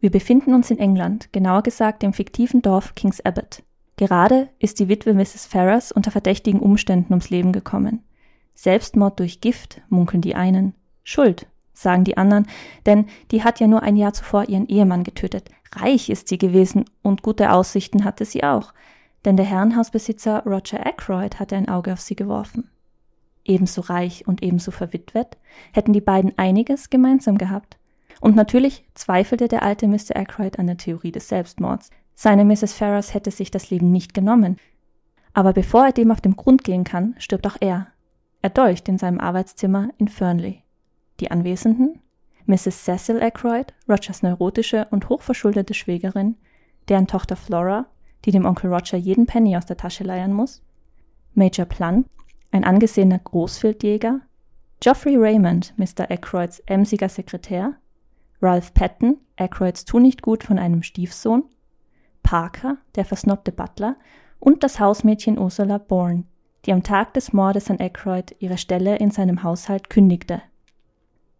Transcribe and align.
Wir 0.00 0.10
befinden 0.10 0.54
uns 0.54 0.70
in 0.70 0.78
England, 0.78 1.30
genauer 1.32 1.62
gesagt 1.62 2.02
im 2.02 2.14
fiktiven 2.14 2.62
Dorf 2.62 2.94
Kings 2.94 3.20
Abbot. 3.20 3.62
Gerade 3.96 4.48
ist 4.58 4.80
die 4.80 4.88
Witwe 4.88 5.12
Mrs. 5.12 5.44
Ferrars 5.44 5.92
unter 5.92 6.10
verdächtigen 6.10 6.60
Umständen 6.60 7.12
ums 7.12 7.28
Leben 7.28 7.52
gekommen. 7.52 8.02
Selbstmord 8.54 9.20
durch 9.20 9.42
Gift, 9.42 9.82
munkeln 9.90 10.22
die 10.22 10.34
einen. 10.34 10.74
Schuld, 11.04 11.46
sagen 11.74 12.04
die 12.04 12.16
anderen, 12.16 12.46
denn 12.86 13.06
die 13.30 13.44
hat 13.44 13.60
ja 13.60 13.66
nur 13.66 13.82
ein 13.82 13.96
Jahr 13.96 14.14
zuvor 14.14 14.48
ihren 14.48 14.68
Ehemann 14.68 15.04
getötet. 15.04 15.50
Reich 15.72 16.08
ist 16.08 16.28
sie 16.28 16.38
gewesen 16.38 16.86
und 17.02 17.22
gute 17.22 17.52
Aussichten 17.52 18.04
hatte 18.04 18.24
sie 18.24 18.42
auch, 18.42 18.72
denn 19.26 19.36
der 19.36 19.46
Herrenhausbesitzer 19.46 20.44
Roger 20.44 20.86
Ackroyd 20.86 21.38
hatte 21.38 21.56
ein 21.56 21.68
Auge 21.68 21.92
auf 21.92 22.00
sie 22.00 22.16
geworfen. 22.16 22.70
Ebenso 23.44 23.82
reich 23.82 24.26
und 24.26 24.42
ebenso 24.42 24.70
verwitwet 24.70 25.36
hätten 25.72 25.92
die 25.92 26.00
beiden 26.00 26.38
einiges 26.38 26.88
gemeinsam 26.88 27.36
gehabt. 27.36 27.76
Und 28.20 28.36
natürlich 28.36 28.84
zweifelte 28.94 29.48
der 29.48 29.62
alte 29.62 29.88
Mr. 29.88 30.14
Ackroyd 30.14 30.58
an 30.58 30.66
der 30.66 30.76
Theorie 30.76 31.10
des 31.10 31.28
Selbstmords. 31.28 31.90
Seine 32.14 32.44
Mrs. 32.44 32.74
Ferrars 32.74 33.14
hätte 33.14 33.30
sich 33.30 33.50
das 33.50 33.70
Leben 33.70 33.90
nicht 33.90 34.12
genommen. 34.14 34.58
Aber 35.32 35.52
bevor 35.52 35.86
er 35.86 35.92
dem 35.92 36.10
auf 36.10 36.20
den 36.20 36.36
Grund 36.36 36.64
gehen 36.64 36.84
kann, 36.84 37.14
stirbt 37.18 37.46
auch 37.46 37.56
er. 37.60 37.86
Erdolcht 38.42 38.88
in 38.88 38.98
seinem 38.98 39.20
Arbeitszimmer 39.20 39.88
in 39.98 40.08
Fernley. 40.08 40.62
Die 41.20 41.30
Anwesenden? 41.30 42.00
Mrs. 42.46 42.84
Cecil 42.84 43.22
Ackroyd, 43.22 43.72
Rogers 43.88 44.22
neurotische 44.22 44.86
und 44.90 45.08
hochverschuldete 45.08 45.72
Schwägerin, 45.72 46.36
deren 46.88 47.06
Tochter 47.06 47.36
Flora, 47.36 47.86
die 48.24 48.32
dem 48.32 48.44
Onkel 48.44 48.72
Roger 48.72 48.98
jeden 48.98 49.26
Penny 49.26 49.56
aus 49.56 49.66
der 49.66 49.76
Tasche 49.76 50.04
leiern 50.04 50.32
muss, 50.32 50.62
Major 51.34 51.66
Plum, 51.66 52.06
ein 52.50 52.64
angesehener 52.64 53.18
Großwildjäger, 53.18 54.20
Geoffrey 54.80 55.16
Raymond, 55.16 55.74
Mr. 55.76 56.10
Ackroyds 56.10 56.60
emsiger 56.66 57.08
Sekretär, 57.08 57.76
Ralph 58.42 58.72
Patton, 58.74 59.18
Ackroyds 59.36 59.84
Tunichtgut 59.84 60.44
von 60.44 60.58
einem 60.58 60.82
Stiefsohn, 60.82 61.44
Parker, 62.22 62.78
der 62.94 63.04
versnobte 63.04 63.52
Butler, 63.52 63.96
und 64.38 64.62
das 64.62 64.80
Hausmädchen 64.80 65.38
Ursula 65.38 65.78
Bourne, 65.78 66.24
die 66.64 66.72
am 66.72 66.82
Tag 66.82 67.14
des 67.14 67.32
Mordes 67.32 67.70
an 67.70 67.80
Ackroyd 67.80 68.34
ihre 68.38 68.58
Stelle 68.58 68.96
in 68.96 69.10
seinem 69.10 69.42
Haushalt 69.42 69.90
kündigte. 69.90 70.42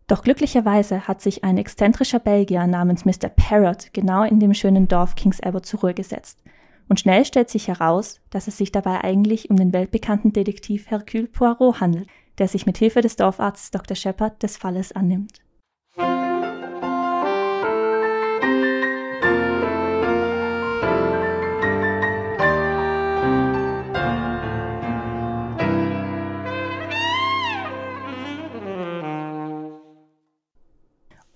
Doch 0.06 0.22
glücklicherweise 0.22 1.06
hat 1.06 1.20
sich 1.20 1.44
ein 1.44 1.56
exzentrischer 1.56 2.18
Belgier 2.18 2.66
namens 2.66 3.04
Mr. 3.04 3.28
Parrot 3.28 3.92
genau 3.92 4.24
in 4.24 4.40
dem 4.40 4.54
schönen 4.54 4.88
Dorf 4.88 5.14
Kings 5.14 5.40
Abbot 5.40 5.64
zur 5.64 5.80
Ruhe 5.80 5.94
gesetzt. 5.94 6.42
Und 6.88 6.98
schnell 6.98 7.24
stellt 7.24 7.48
sich 7.48 7.68
heraus, 7.68 8.20
dass 8.30 8.48
es 8.48 8.58
sich 8.58 8.72
dabei 8.72 9.04
eigentlich 9.04 9.50
um 9.50 9.56
den 9.56 9.72
weltbekannten 9.72 10.32
Detektiv 10.32 10.90
Hercule 10.90 11.28
Poirot 11.28 11.80
handelt, 11.80 12.08
der 12.38 12.48
sich 12.48 12.66
mit 12.66 12.78
Hilfe 12.78 13.00
des 13.00 13.14
Dorfarztes 13.14 13.70
Dr. 13.70 13.94
Shepard 13.94 14.42
des 14.42 14.56
Falles 14.56 14.90
annimmt. 14.90 15.40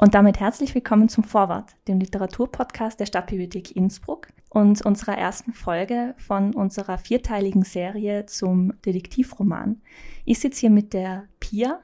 Und 0.05 0.14
damit 0.14 0.38
herzlich 0.38 0.74
willkommen 0.74 1.08
zum 1.08 1.24
Vorwort, 1.24 1.70
dem 1.88 1.98
Literaturpodcast 1.98 3.00
der 3.00 3.06
Stadtbibliothek 3.06 3.74
Innsbruck 3.74 4.28
und 4.50 4.84
unserer 4.84 5.16
ersten 5.16 5.55
Folge 5.55 6.14
von 6.19 6.55
unserer 6.55 6.98
vierteiligen 6.98 7.62
Serie 7.62 8.27
zum 8.27 8.75
Detektivroman. 8.84 9.80
Ich 10.27 10.41
sitze 10.41 10.60
hier 10.60 10.69
mit 10.69 10.92
der 10.92 11.25
Pia. 11.41 11.80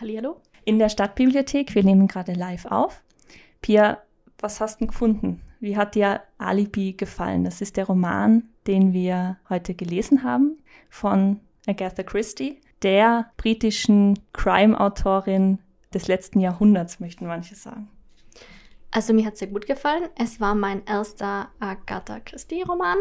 Hallihallo. 0.00 0.40
In 0.64 0.80
der 0.80 0.88
Stadtbibliothek. 0.88 1.76
Wir 1.76 1.84
nehmen 1.84 2.08
gerade 2.08 2.32
live 2.32 2.66
auf. 2.66 3.04
Pia, 3.62 3.98
was 4.40 4.60
hast 4.60 4.80
du 4.80 4.88
gefunden? 4.88 5.40
Wie 5.60 5.76
hat 5.76 5.94
dir 5.94 6.22
Alibi 6.38 6.94
gefallen? 6.94 7.44
Das 7.44 7.60
ist 7.60 7.76
der 7.76 7.86
Roman, 7.86 8.48
den 8.66 8.92
wir 8.92 9.36
heute 9.48 9.76
gelesen 9.76 10.24
haben 10.24 10.58
von 10.88 11.38
Agatha 11.68 12.02
Christie, 12.02 12.60
der 12.82 13.30
britischen 13.36 14.18
Crime-Autorin 14.32 15.60
des 15.92 16.08
letzten 16.08 16.40
Jahrhunderts, 16.40 17.00
möchten 17.00 17.26
manche 17.26 17.54
sagen. 17.54 17.88
Also 18.90 19.12
mir 19.12 19.24
hat 19.24 19.34
es 19.34 19.38
sehr 19.40 19.48
gut 19.48 19.66
gefallen. 19.66 20.08
Es 20.18 20.40
war 20.40 20.54
mein 20.54 20.84
erster 20.84 21.48
Agatha 21.60 22.20
Christie-Roman. 22.20 22.98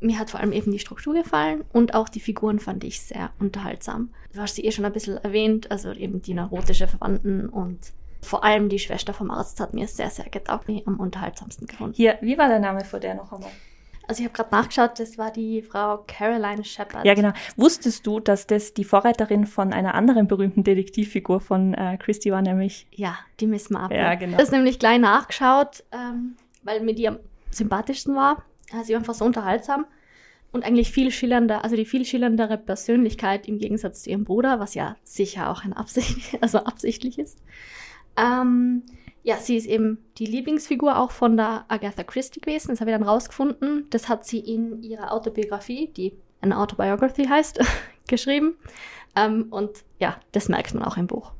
Mir 0.00 0.18
hat 0.18 0.30
vor 0.30 0.40
allem 0.40 0.52
eben 0.52 0.72
die 0.72 0.78
Struktur 0.78 1.14
gefallen 1.14 1.64
und 1.72 1.94
auch 1.94 2.08
die 2.08 2.20
Figuren 2.20 2.58
fand 2.58 2.84
ich 2.84 3.00
sehr 3.00 3.30
unterhaltsam. 3.38 4.10
Du 4.32 4.40
hast 4.40 4.56
sie 4.56 4.64
eh 4.64 4.72
schon 4.72 4.84
ein 4.84 4.92
bisschen 4.92 5.18
erwähnt, 5.18 5.70
also 5.70 5.92
eben 5.92 6.22
die 6.22 6.34
neurotische 6.34 6.88
Verwandten 6.88 7.48
und 7.48 7.92
vor 8.22 8.44
allem 8.44 8.68
die 8.68 8.78
Schwester 8.78 9.14
vom 9.14 9.30
Arzt 9.30 9.60
hat 9.60 9.72
mir 9.72 9.86
sehr, 9.86 10.10
sehr 10.10 10.28
getaugt, 10.28 10.68
am 10.86 11.00
unterhaltsamsten 11.00 11.66
gefunden. 11.66 11.94
Hier, 11.94 12.18
wie 12.20 12.36
war 12.36 12.48
der 12.48 12.58
Name 12.58 12.84
vor 12.84 13.00
der 13.00 13.14
noch 13.14 13.32
einmal? 13.32 13.50
Also 14.10 14.22
ich 14.22 14.28
habe 14.28 14.36
gerade 14.36 14.50
nachgeschaut, 14.50 14.98
das 14.98 15.18
war 15.18 15.30
die 15.30 15.62
Frau 15.62 15.98
Caroline 16.08 16.64
Shepard. 16.64 17.04
Ja, 17.04 17.14
genau. 17.14 17.30
Wusstest 17.56 18.04
du, 18.04 18.18
dass 18.18 18.48
das 18.48 18.74
die 18.74 18.82
Vorreiterin 18.82 19.46
von 19.46 19.72
einer 19.72 19.94
anderen 19.94 20.26
berühmten 20.26 20.64
Detektivfigur 20.64 21.40
von 21.40 21.74
äh, 21.74 21.96
Christie 21.96 22.32
war, 22.32 22.42
nämlich? 22.42 22.88
Ja, 22.90 23.20
die 23.38 23.46
Miss 23.46 23.70
Marple. 23.70 23.96
Ja, 23.96 24.16
genau. 24.16 24.36
Das 24.36 24.46
ist 24.46 24.50
nämlich 24.50 24.80
gleich 24.80 24.98
nachgeschaut, 24.98 25.84
ähm, 25.92 26.34
weil 26.64 26.80
mir 26.80 26.92
die 26.92 27.06
am 27.06 27.20
sympathischsten 27.52 28.16
war. 28.16 28.42
Sie 28.82 28.94
war 28.94 28.98
einfach 28.98 29.14
so 29.14 29.24
unterhaltsam 29.24 29.86
und 30.50 30.64
eigentlich 30.64 30.90
viel 30.90 31.12
schillernder, 31.12 31.62
also 31.62 31.76
die 31.76 31.84
viel 31.84 32.04
schillerndere 32.04 32.58
Persönlichkeit 32.58 33.46
im 33.46 33.58
Gegensatz 33.58 34.02
zu 34.02 34.10
ihrem 34.10 34.24
Bruder, 34.24 34.58
was 34.58 34.74
ja 34.74 34.96
sicher 35.04 35.50
auch 35.50 35.62
ein 35.62 35.72
Absicht, 35.72 36.36
also 36.40 36.58
absichtlich 36.58 37.16
ist. 37.20 37.38
Ähm, 38.16 38.82
ja, 39.22 39.36
sie 39.36 39.56
ist 39.56 39.66
eben 39.66 39.98
die 40.18 40.26
Lieblingsfigur 40.26 40.98
auch 40.98 41.10
von 41.10 41.36
der 41.36 41.64
Agatha 41.68 42.02
Christie 42.02 42.40
gewesen. 42.40 42.68
Das 42.68 42.80
habe 42.80 42.90
ich 42.90 42.96
dann 42.96 43.06
rausgefunden. 43.06 43.86
Das 43.90 44.08
hat 44.08 44.24
sie 44.24 44.38
in 44.38 44.82
ihrer 44.82 45.12
Autobiografie, 45.12 45.88
die 45.88 46.14
eine 46.40 46.58
Autobiography 46.58 47.26
heißt, 47.26 47.60
geschrieben. 48.08 48.56
Ähm, 49.16 49.48
und 49.50 49.70
ja, 49.98 50.16
das 50.32 50.48
merkt 50.48 50.74
man 50.74 50.84
auch 50.84 50.96
im 50.96 51.06
Buch. 51.06 51.32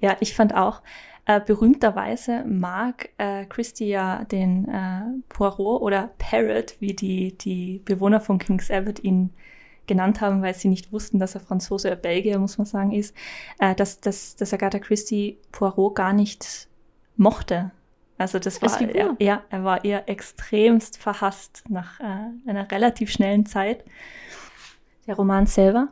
Ja, 0.00 0.16
ich 0.20 0.34
fand 0.34 0.54
auch, 0.54 0.82
äh, 1.26 1.40
berühmterweise 1.40 2.44
mag 2.44 3.08
äh, 3.16 3.46
Christie 3.46 3.88
ja 3.88 4.24
den 4.24 4.68
äh, 4.68 5.22
Poirot 5.30 5.80
oder 5.80 6.10
Parrot, 6.18 6.76
wie 6.80 6.92
die, 6.92 7.36
die 7.38 7.80
Bewohner 7.84 8.20
von 8.20 8.38
King's 8.38 8.70
Abbott 8.70 9.02
ihn 9.02 9.30
genannt 9.86 10.20
haben, 10.20 10.42
weil 10.42 10.54
sie 10.54 10.68
nicht 10.68 10.92
wussten, 10.92 11.18
dass 11.18 11.34
er 11.34 11.40
Franzose 11.40 11.88
oder 11.88 11.96
Belgier, 11.96 12.38
muss 12.38 12.58
man 12.58 12.66
sagen, 12.66 12.92
ist, 12.92 13.16
äh, 13.58 13.74
dass, 13.74 14.00
dass, 14.00 14.36
dass 14.36 14.52
Agatha 14.52 14.78
Christie 14.78 15.38
Poirot 15.50 15.94
gar 15.94 16.12
nicht 16.12 16.68
mochte. 17.16 17.70
Also 18.16 18.38
das 18.38 18.62
war 18.62 18.80
er, 18.80 19.16
ja, 19.18 19.42
er 19.50 19.64
war 19.64 19.84
eher 19.84 20.08
extremst 20.08 20.98
verhasst 20.98 21.64
nach 21.68 21.98
äh, 22.00 22.48
einer 22.48 22.70
relativ 22.70 23.10
schnellen 23.10 23.44
Zeit. 23.44 23.84
Der 25.06 25.16
Roman 25.16 25.46
selber 25.46 25.88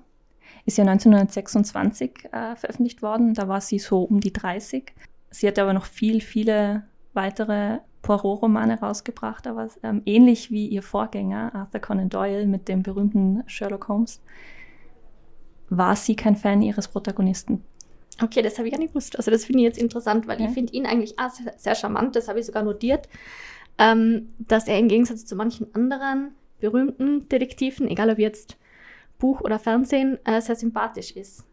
ist 0.65 0.79
ja 0.79 0.85
1926 0.85 2.27
äh, 2.33 2.57
veröffentlicht 2.57 3.03
worden. 3.03 3.35
Da 3.35 3.49
war 3.49 3.61
sie 3.61 3.79
so 3.79 4.03
um 4.03 4.21
die 4.21 4.33
30. 4.33 4.93
Sie 5.31 5.49
hat 5.49 5.59
aber 5.59 5.73
noch 5.73 5.87
viel, 5.87 6.21
viele 6.21 6.85
weitere 7.13 7.79
Poirot-Romane 8.03 8.81
rausgebracht, 8.81 9.47
aber 9.47 9.69
ähm, 9.83 10.03
ähnlich 10.07 10.51
wie 10.51 10.67
ihr 10.69 10.83
Vorgänger 10.83 11.55
Arthur 11.55 11.81
Conan 11.81 12.09
Doyle 12.09 12.47
mit 12.47 12.69
dem 12.69 12.83
berühmten 12.83 13.43
Sherlock 13.47 13.89
Holmes 13.89 14.23
war 15.71 15.97
sie 15.97 16.17
kein 16.17 16.37
Fan 16.37 16.61
ihres 16.63 16.89
Protagonisten. 16.89 17.65
Okay, 18.23 18.43
das 18.43 18.59
habe 18.59 18.69
ich 18.69 18.73
ja 18.73 18.79
nicht 18.79 18.93
gewusst. 18.93 19.17
Also 19.17 19.31
das 19.31 19.45
finde 19.45 19.61
ich 19.61 19.65
jetzt 19.65 19.79
interessant, 19.79 20.29
weil 20.29 20.41
ja. 20.41 20.47
ich 20.47 20.53
finde 20.53 20.73
ihn 20.73 20.87
eigentlich 20.87 21.19
auch 21.19 21.31
sehr, 21.31 21.55
sehr, 21.57 21.75
charmant, 21.75 22.15
das 22.15 22.29
habe 22.29 22.39
ich 22.39 22.47
sogar 22.47 22.63
notiert, 22.63 23.09
ähm, 23.79 24.29
dass 24.39 24.69
er 24.69 24.79
im 24.79 24.89
Gegensatz 24.89 25.25
zu 25.25 25.35
manchen 25.35 25.75
anderen 25.75 26.35
berühmten 26.61 27.29
Detektiven, 27.29 27.89
egal 27.89 28.11
ob 28.11 28.19
jetzt 28.19 28.57
Buch 29.19 29.41
oder 29.41 29.59
Fernsehen, 29.59 30.19
äh, 30.25 30.41
sehr 30.41 30.57
sympathisch 30.57 31.11
ist. 31.13 31.45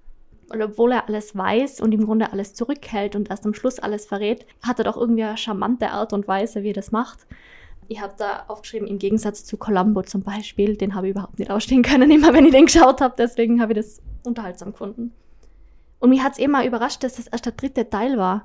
Und 0.51 0.61
obwohl 0.61 0.91
er 0.93 1.07
alles 1.07 1.35
weiß 1.35 1.81
und 1.81 1.91
im 1.91 2.05
Grunde 2.05 2.31
alles 2.31 2.53
zurückhält 2.53 3.15
und 3.15 3.29
erst 3.29 3.45
am 3.45 3.53
Schluss 3.53 3.79
alles 3.79 4.05
verrät, 4.05 4.45
hat 4.63 4.79
er 4.79 4.85
doch 4.85 4.97
irgendwie 4.97 5.23
eine 5.23 5.37
charmante 5.37 5.91
Art 5.91 6.13
und 6.13 6.27
Weise, 6.27 6.63
wie 6.63 6.71
er 6.71 6.73
das 6.73 6.91
macht. 6.91 7.19
Ich 7.87 8.01
habe 8.01 8.13
da 8.17 8.45
aufgeschrieben, 8.47 8.87
im 8.87 8.99
Gegensatz 8.99 9.45
zu 9.45 9.57
Columbo 9.57 10.03
zum 10.03 10.21
Beispiel, 10.21 10.75
den 10.77 10.93
habe 10.93 11.07
ich 11.07 11.11
überhaupt 11.11 11.39
nicht 11.39 11.49
ausstehen 11.49 11.81
können, 11.81 12.11
immer 12.11 12.33
wenn 12.33 12.45
ich 12.45 12.51
den 12.51 12.65
geschaut 12.65 13.01
habe, 13.01 13.15
deswegen 13.17 13.61
habe 13.61 13.73
ich 13.73 13.77
das 13.77 14.01
unterhaltsam 14.23 14.71
gefunden. 14.71 15.11
Und 15.99 16.09
mich 16.09 16.23
hat 16.23 16.33
es 16.33 16.39
immer 16.39 16.65
überrascht, 16.65 17.03
dass 17.03 17.15
das 17.15 17.27
erst 17.27 17.45
der 17.45 17.53
dritte 17.53 17.89
Teil 17.89 18.17
war 18.17 18.43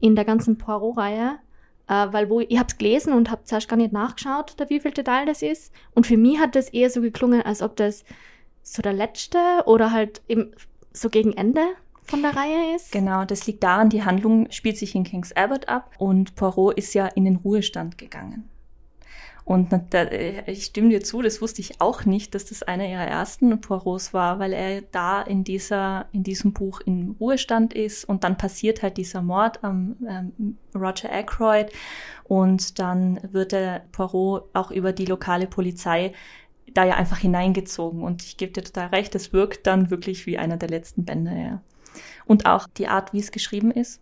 in 0.00 0.16
der 0.16 0.24
ganzen 0.24 0.58
Poirot-Reihe. 0.58 1.38
Äh, 1.86 2.06
weil 2.12 2.30
wo, 2.30 2.40
ich 2.40 2.58
habe 2.58 2.68
es 2.68 2.78
gelesen 2.78 3.12
und 3.12 3.30
habe 3.30 3.44
zuerst 3.44 3.68
gar 3.68 3.76
nicht 3.76 3.92
nachgeschaut, 3.92 4.58
der 4.58 4.70
wievielte 4.70 5.04
Teil 5.04 5.26
das 5.26 5.42
ist. 5.42 5.72
Und 5.94 6.06
für 6.06 6.16
mich 6.16 6.38
hat 6.38 6.54
das 6.56 6.70
eher 6.70 6.88
so 6.90 7.00
geklungen, 7.00 7.42
als 7.42 7.60
ob 7.60 7.76
das 7.76 8.04
so 8.62 8.80
der 8.80 8.94
letzte 8.94 9.38
oder 9.66 9.92
halt 9.92 10.22
eben 10.26 10.52
so 10.92 11.10
gegen 11.10 11.32
Ende 11.34 11.60
von 12.06 12.22
der 12.22 12.36
Reihe 12.36 12.74
ist. 12.74 12.92
Genau, 12.92 13.24
das 13.24 13.46
liegt 13.46 13.62
daran, 13.62 13.90
die 13.90 14.04
Handlung 14.04 14.50
spielt 14.50 14.78
sich 14.78 14.94
in 14.94 15.04
King's 15.04 15.32
Abbott 15.32 15.68
ab 15.68 15.90
und 15.98 16.34
Poirot 16.36 16.76
ist 16.76 16.94
ja 16.94 17.06
in 17.06 17.24
den 17.24 17.36
Ruhestand 17.36 17.98
gegangen. 17.98 18.48
Und 19.44 19.68
ich 20.46 20.64
stimme 20.64 20.88
dir 20.88 21.02
zu, 21.02 21.20
das 21.20 21.42
wusste 21.42 21.60
ich 21.60 21.80
auch 21.82 22.06
nicht, 22.06 22.34
dass 22.34 22.46
das 22.46 22.62
einer 22.62 22.88
ihrer 22.88 23.06
ersten 23.06 23.60
Poirots 23.60 24.14
war, 24.14 24.38
weil 24.38 24.54
er 24.54 24.80
da 24.80 25.20
in 25.20 25.44
dieser, 25.44 26.06
in 26.12 26.22
diesem 26.22 26.54
Buch 26.54 26.80
in 26.80 27.14
Ruhestand 27.20 27.74
ist. 27.74 28.06
Und 28.06 28.24
dann 28.24 28.38
passiert 28.38 28.82
halt 28.82 28.96
dieser 28.96 29.20
Mord 29.20 29.62
am 29.62 29.96
ähm, 30.08 30.56
Roger 30.74 31.12
Ackroyd. 31.12 31.70
Und 32.24 32.78
dann 32.78 33.20
wird 33.32 33.52
der 33.52 33.82
Poirot 33.92 34.48
auch 34.54 34.70
über 34.70 34.92
die 34.94 35.04
lokale 35.04 35.46
Polizei 35.46 36.14
da 36.72 36.84
ja 36.84 36.94
einfach 36.94 37.18
hineingezogen. 37.18 38.02
Und 38.02 38.22
ich 38.22 38.38
gebe 38.38 38.52
dir 38.52 38.64
total 38.64 38.88
recht, 38.88 39.14
es 39.14 39.34
wirkt 39.34 39.66
dann 39.66 39.90
wirklich 39.90 40.24
wie 40.26 40.38
einer 40.38 40.56
der 40.56 40.70
letzten 40.70 41.04
Bände, 41.04 41.32
ja. 41.32 41.62
Und 42.24 42.46
auch 42.46 42.66
die 42.66 42.88
Art, 42.88 43.12
wie 43.12 43.20
es 43.20 43.30
geschrieben 43.30 43.70
ist, 43.70 44.00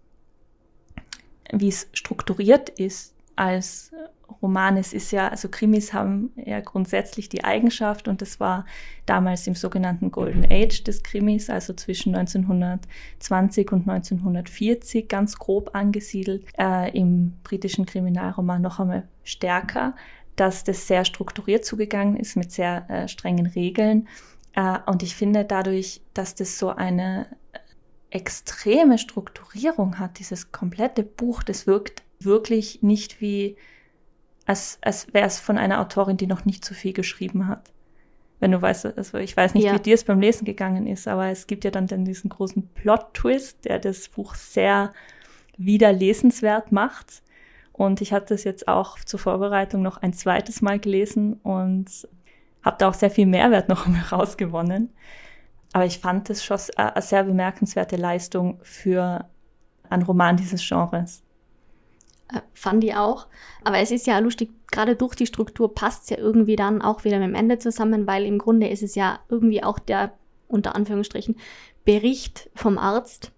wie 1.53 1.69
es 1.69 1.89
strukturiert 1.93 2.69
ist 2.71 3.15
als 3.37 3.93
Roman. 4.41 4.77
Es 4.77 4.93
ist 4.93 5.11
ja, 5.13 5.29
also 5.29 5.49
Krimis 5.49 5.93
haben 5.93 6.31
ja 6.37 6.61
grundsätzlich 6.61 7.29
die 7.29 7.45
Eigenschaft 7.45 8.09
und 8.09 8.23
das 8.23 8.41
war 8.41 8.65
damals 9.07 9.47
im 9.47 9.55
sogenannten 9.55 10.11
Golden 10.11 10.45
Age 10.51 10.85
des 10.85 11.03
Krimis, 11.03 11.51
also 11.51 11.73
zwischen 11.73 12.15
1920 12.15 13.73
und 13.73 13.89
1940 13.89 15.09
ganz 15.09 15.39
grob 15.39 15.71
angesiedelt, 15.75 16.47
äh, 16.59 16.97
im 16.97 17.35
britischen 17.43 17.87
Kriminalroman 17.87 18.63
noch 18.63 18.81
einmal 18.81 19.09
stärker, 19.25 19.95
dass 20.37 20.65
das 20.65 20.87
sehr 20.87 21.05
strukturiert 21.05 21.65
zugegangen 21.65 22.17
ist 22.17 22.37
mit 22.37 22.53
sehr 22.53 22.89
äh, 22.89 23.09
strengen 23.09 23.47
Regeln. 23.47 24.09
Äh, 24.55 24.79
und 24.87 25.03
ich 25.03 25.15
finde 25.15 25.45
dadurch, 25.45 26.01
dass 26.15 26.35
das 26.35 26.59
so 26.59 26.71
eine 26.71 27.27
extreme 28.11 28.99
Strukturierung 28.99 29.99
hat, 29.99 30.19
dieses 30.19 30.53
komplette 30.53 31.03
Buch, 31.03 31.43
das 31.43 31.67
wirkt 31.67 32.03
wirklich 32.21 32.83
nicht 32.83 33.21
wie 33.21 33.57
als, 34.47 34.79
als 34.83 35.13
wäre 35.13 35.27
es 35.27 35.39
von 35.39 35.59
einer 35.59 35.81
Autorin, 35.81 36.17
die 36.17 36.27
noch 36.27 36.45
nicht 36.45 36.65
so 36.65 36.75
viel 36.75 36.93
geschrieben 36.93 37.49
hat. 37.49 37.73
Wenn 38.41 38.51
du 38.51 38.61
weißt, 38.61 38.87
also 38.99 39.19
ich 39.19 39.37
weiß 39.37 39.55
nicht, 39.55 39.65
ja. 39.65 39.75
wie 39.75 39.79
dir 39.79 39.95
es 39.95 40.05
beim 40.05 40.21
Lesen 40.21 40.45
gegangen 40.45 40.87
ist, 40.87 41.07
aber 41.07 41.27
es 41.27 41.47
gibt 41.47 41.65
ja 41.65 41.71
dann, 41.71 41.87
dann 41.87 42.05
diesen 42.05 42.29
großen 42.29 42.69
Plot-Twist, 42.75 43.65
der 43.65 43.79
das 43.79 44.09
Buch 44.09 44.35
sehr 44.35 44.93
wieder 45.57 45.93
lesenswert 45.93 46.73
macht. 46.73 47.23
Und 47.73 48.01
ich 48.01 48.13
hatte 48.13 48.35
es 48.35 48.45
jetzt 48.45 48.67
auch 48.69 48.99
zur 48.99 49.21
Vorbereitung 49.21 49.83
noch 49.83 49.99
ein 49.99 50.13
zweites 50.13 50.61
Mal 50.61 50.79
gelesen 50.79 51.35
und 51.43 51.87
habe 52.65 52.77
da 52.79 52.89
auch 52.89 52.95
sehr 52.95 53.11
viel 53.11 53.27
Mehrwert 53.27 53.69
noch 53.69 53.87
rausgewonnen. 54.13 54.93
Aber 55.73 55.87
ich 55.87 56.01
fand 56.01 56.29
es 56.29 56.45
schon 56.45 56.59
eine 56.77 57.01
sehr 57.01 57.25
bemerkenswerte 57.25 57.97
Leistung 57.97 58.59
für 58.63 59.27
einen 59.89 60.03
Roman 60.03 60.37
dieses 60.37 60.67
Genres. 60.67 61.22
Äh, 62.29 62.41
fand 62.55 62.85
ich 62.85 62.95
auch. 62.95 63.27
Aber 63.65 63.79
es 63.79 63.91
ist 63.91 64.07
ja 64.07 64.19
lustig, 64.19 64.51
gerade 64.71 64.97
durch 64.97 65.15
die 65.15 65.27
Struktur 65.27 65.75
passt 65.75 66.05
es 66.05 66.11
ja 66.11 66.19
irgendwie 66.19 66.57
dann 66.57 66.83
auch 66.83 67.05
wieder 67.05 67.19
mit 67.19 67.29
dem 67.29 67.35
Ende 67.35 67.59
zusammen, 67.59 68.07
weil 68.07 68.25
im 68.25 68.39
Grunde 68.39 68.69
ist 68.69 68.83
es 68.83 68.95
ja 68.95 69.21
irgendwie 69.29 69.63
auch 69.63 69.79
der, 69.79 70.13
unter 70.49 70.75
Anführungsstrichen, 70.75 71.37
Bericht 71.85 72.51
vom 72.55 72.79
Arzt, 72.79 73.33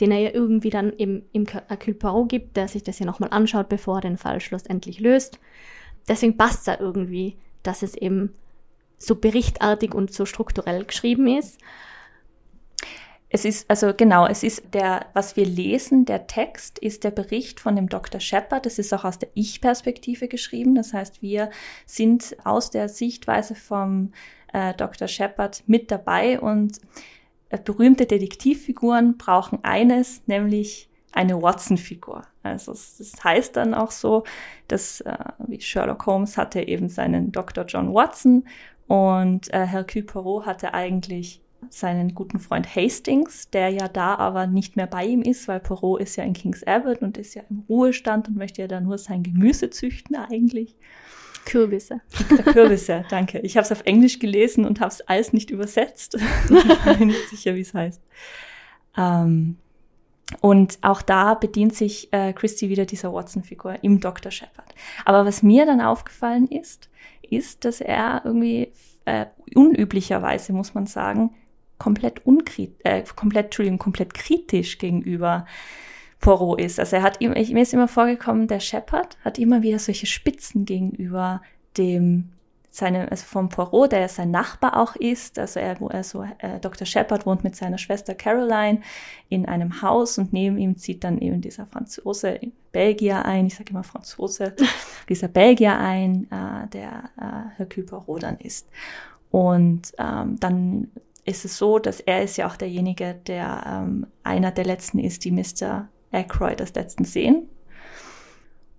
den 0.00 0.10
er 0.10 0.18
ja 0.18 0.30
irgendwie 0.32 0.70
dann 0.70 0.90
im, 0.90 1.22
im 1.32 1.46
Hercule 1.46 1.94
Poirot 1.94 2.28
gibt, 2.28 2.56
der 2.56 2.68
sich 2.68 2.82
das 2.82 2.98
ja 2.98 3.06
nochmal 3.06 3.30
anschaut, 3.30 3.68
bevor 3.68 3.98
er 3.98 4.02
den 4.02 4.16
Fall 4.16 4.40
schlussendlich 4.40 4.98
löst. 5.00 5.38
Deswegen 6.08 6.36
passt 6.36 6.60
es 6.60 6.66
ja 6.66 6.80
irgendwie, 6.80 7.36
dass 7.62 7.82
es 7.82 7.94
eben 7.94 8.34
so 8.98 9.14
berichtartig 9.14 9.94
und 9.94 10.12
so 10.12 10.24
strukturell 10.26 10.84
geschrieben 10.84 11.26
ist. 11.26 11.60
Es 13.32 13.44
ist, 13.44 13.70
also 13.70 13.94
genau, 13.96 14.26
es 14.26 14.42
ist 14.42 14.74
der, 14.74 15.06
was 15.14 15.36
wir 15.36 15.46
lesen, 15.46 16.04
der 16.04 16.26
Text 16.26 16.80
ist 16.80 17.04
der 17.04 17.12
Bericht 17.12 17.60
von 17.60 17.76
dem 17.76 17.88
Dr. 17.88 18.20
Shepard. 18.20 18.66
Das 18.66 18.80
ist 18.80 18.92
auch 18.92 19.04
aus 19.04 19.20
der 19.20 19.28
Ich-Perspektive 19.34 20.26
geschrieben. 20.26 20.74
Das 20.74 20.92
heißt, 20.92 21.22
wir 21.22 21.50
sind 21.86 22.36
aus 22.44 22.70
der 22.70 22.88
Sichtweise 22.88 23.54
vom 23.54 24.12
äh, 24.52 24.74
Dr. 24.74 25.06
Shepard 25.06 25.62
mit 25.68 25.92
dabei 25.92 26.40
und 26.40 26.80
äh, 27.50 27.58
berühmte 27.58 28.06
Detektivfiguren 28.06 29.16
brauchen 29.16 29.60
eines, 29.62 30.26
nämlich 30.26 30.88
eine 31.12 31.40
Watson-Figur. 31.40 32.22
Also 32.42 32.72
das 32.72 33.12
heißt 33.22 33.56
dann 33.56 33.74
auch 33.74 33.92
so, 33.92 34.24
dass 34.66 35.02
äh, 35.02 35.16
wie 35.46 35.60
Sherlock 35.60 36.06
Holmes 36.06 36.36
hatte 36.36 36.62
eben 36.62 36.88
seinen 36.88 37.30
Dr. 37.30 37.64
John 37.64 37.94
Watson 37.94 38.44
und 38.88 39.52
äh, 39.52 39.66
Hercule 39.66 40.04
Poirot 40.04 40.46
hatte 40.46 40.74
eigentlich 40.74 41.40
seinen 41.70 42.14
guten 42.14 42.38
Freund 42.38 42.74
Hastings, 42.74 43.48
der 43.50 43.70
ja 43.70 43.88
da 43.88 44.16
aber 44.16 44.46
nicht 44.46 44.76
mehr 44.76 44.86
bei 44.86 45.04
ihm 45.04 45.22
ist, 45.22 45.48
weil 45.48 45.60
Poirot 45.60 46.00
ist 46.00 46.16
ja 46.16 46.24
in 46.24 46.32
King's 46.32 46.64
Abbott 46.64 47.00
und 47.00 47.16
ist 47.16 47.34
ja 47.34 47.42
im 47.48 47.64
Ruhestand 47.68 48.28
und 48.28 48.36
möchte 48.36 48.62
ja 48.62 48.68
da 48.68 48.80
nur 48.80 48.98
sein 48.98 49.22
Gemüse 49.22 49.70
züchten 49.70 50.16
eigentlich. 50.16 50.76
Kürbisse. 51.46 52.00
Kürbisse, 52.52 53.04
danke. 53.10 53.38
Ich 53.40 53.56
habe 53.56 53.64
es 53.64 53.72
auf 53.72 53.82
Englisch 53.86 54.18
gelesen 54.18 54.64
und 54.64 54.80
habe 54.80 54.90
es 54.90 55.00
alles 55.02 55.32
nicht 55.32 55.50
übersetzt. 55.50 56.16
ich 56.50 56.98
bin 56.98 57.08
nicht 57.08 57.28
sicher, 57.30 57.54
wie 57.54 57.60
es 57.60 57.72
heißt. 57.72 58.02
Ähm, 58.96 59.56
und 60.40 60.78
auch 60.82 61.02
da 61.02 61.34
bedient 61.34 61.74
sich 61.74 62.12
äh, 62.12 62.32
Christie 62.32 62.68
wieder 62.68 62.84
dieser 62.84 63.12
Watson-Figur 63.12 63.82
im 63.82 64.00
Dr. 64.00 64.30
Shepard. 64.30 64.74
Aber 65.04 65.24
was 65.24 65.42
mir 65.42 65.66
dann 65.66 65.80
aufgefallen 65.80 66.46
ist, 66.46 66.88
ist, 67.22 67.64
dass 67.64 67.80
er 67.80 68.22
irgendwie 68.24 68.72
äh, 69.04 69.26
unüblicherweise, 69.54 70.52
muss 70.52 70.74
man 70.74 70.86
sagen, 70.86 71.34
komplett 71.80 72.24
unkrit 72.24 72.74
äh, 72.84 73.02
komplett, 73.16 73.46
Entschuldigung, 73.46 73.78
komplett 73.78 74.14
kritisch 74.14 74.78
gegenüber 74.78 75.46
Poirot 76.20 76.60
ist. 76.60 76.78
Also 76.78 76.96
er 76.96 77.02
hat 77.02 77.20
ihm, 77.20 77.32
ich, 77.34 77.52
mir 77.52 77.62
ist 77.62 77.74
immer 77.74 77.88
vorgekommen, 77.88 78.46
der 78.46 78.60
Shepard 78.60 79.16
hat 79.24 79.38
immer 79.38 79.62
wieder 79.62 79.80
solche 79.80 80.06
Spitzen 80.06 80.64
gegenüber 80.64 81.42
dem 81.76 82.30
seine, 82.72 83.10
also 83.10 83.24
vom 83.24 83.48
Poirot, 83.48 83.90
der 83.90 84.08
sein 84.08 84.30
Nachbar 84.30 84.76
auch 84.76 84.94
ist, 84.94 85.40
also 85.40 85.58
er, 85.58 85.80
wo 85.80 85.88
er 85.88 86.04
so, 86.04 86.22
äh, 86.38 86.60
Dr. 86.60 86.86
Shepard 86.86 87.26
wohnt 87.26 87.42
mit 87.42 87.56
seiner 87.56 87.78
Schwester 87.78 88.14
Caroline 88.14 88.80
in 89.28 89.46
einem 89.46 89.82
Haus 89.82 90.18
und 90.18 90.32
neben 90.32 90.56
ihm 90.56 90.76
zieht 90.76 91.02
dann 91.02 91.18
eben 91.18 91.40
dieser 91.40 91.66
Franzose 91.66 92.38
Belgier 92.70 93.24
ein, 93.24 93.46
ich 93.46 93.56
sage 93.56 93.70
immer 93.70 93.82
Franzose, 93.82 94.54
dieser 95.08 95.26
Belgier 95.26 95.78
ein, 95.78 96.30
äh, 96.30 96.68
der 96.68 97.10
äh, 97.18 97.56
Hercule 97.56 97.86
Poirot 97.86 98.22
dann 98.22 98.38
ist. 98.38 98.68
Und 99.32 99.92
ähm, 99.98 100.36
dann 100.38 100.88
ist 101.24 101.44
es 101.44 101.56
so, 101.56 101.78
dass 101.78 102.00
er 102.00 102.22
ist 102.22 102.36
ja 102.36 102.46
auch 102.46 102.56
derjenige, 102.56 103.14
der 103.26 103.64
ähm, 103.66 104.06
einer 104.22 104.50
der 104.50 104.64
letzten 104.64 104.98
ist, 104.98 105.24
die 105.24 105.32
Mr. 105.32 105.88
Aykroyd 106.12 106.60
als 106.60 106.74
letzten 106.74 107.04
sehen. 107.04 107.48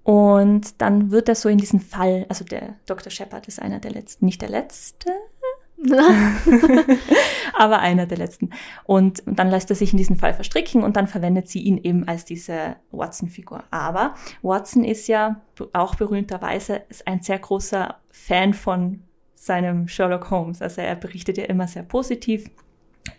Und 0.04 0.82
dann 0.82 1.12
wird 1.12 1.30
er 1.30 1.36
so 1.36 1.48
in 1.48 1.60
diesen 1.60 1.80
Fall, 1.80 2.26
also 2.28 2.44
der 2.44 2.76
Dr. 2.88 3.12
Shepard 3.12 3.48
ist 3.48 3.62
einer 3.62 3.80
der 3.80 3.92
letzten, 3.92 4.26
nicht 4.26 4.42
der 4.42 4.50
letzte, 4.50 5.12
aber 7.54 7.80
einer 7.80 8.06
der 8.06 8.18
letzten. 8.18 8.52
Und 8.84 9.24
dann 9.26 9.50
lässt 9.50 9.70
er 9.70 9.76
sich 9.76 9.92
in 9.92 9.98
diesen 9.98 10.16
Fall 10.16 10.34
verstricken 10.34 10.84
und 10.84 10.96
dann 10.96 11.08
verwendet 11.08 11.50
sie 11.50 11.62
ihn 11.62 11.78
eben 11.78 12.08
als 12.08 12.26
diese 12.26 12.76
Watson-Figur. 12.92 13.64
Aber 13.72 14.16
Watson 14.42 14.84
ist 14.84 15.08
ja 15.08 15.42
auch 15.74 15.96
berühmterweise 15.96 16.84
ein 17.06 17.22
sehr 17.22 17.40
großer 17.40 17.98
Fan 18.10 18.54
von 18.54 19.04
seinem 19.42 19.88
Sherlock 19.88 20.30
Holmes. 20.30 20.62
Also 20.62 20.82
er 20.82 20.96
berichtet 20.96 21.38
ja 21.38 21.46
immer 21.46 21.68
sehr 21.68 21.82
positiv 21.82 22.52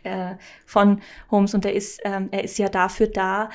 äh, 0.04 0.36
von 0.64 1.00
Holmes 1.32 1.52
und 1.52 1.64
er 1.64 1.72
ist, 1.72 2.00
ähm, 2.04 2.28
er 2.30 2.44
ist 2.44 2.58
ja 2.58 2.68
dafür 2.68 3.08
da, 3.08 3.50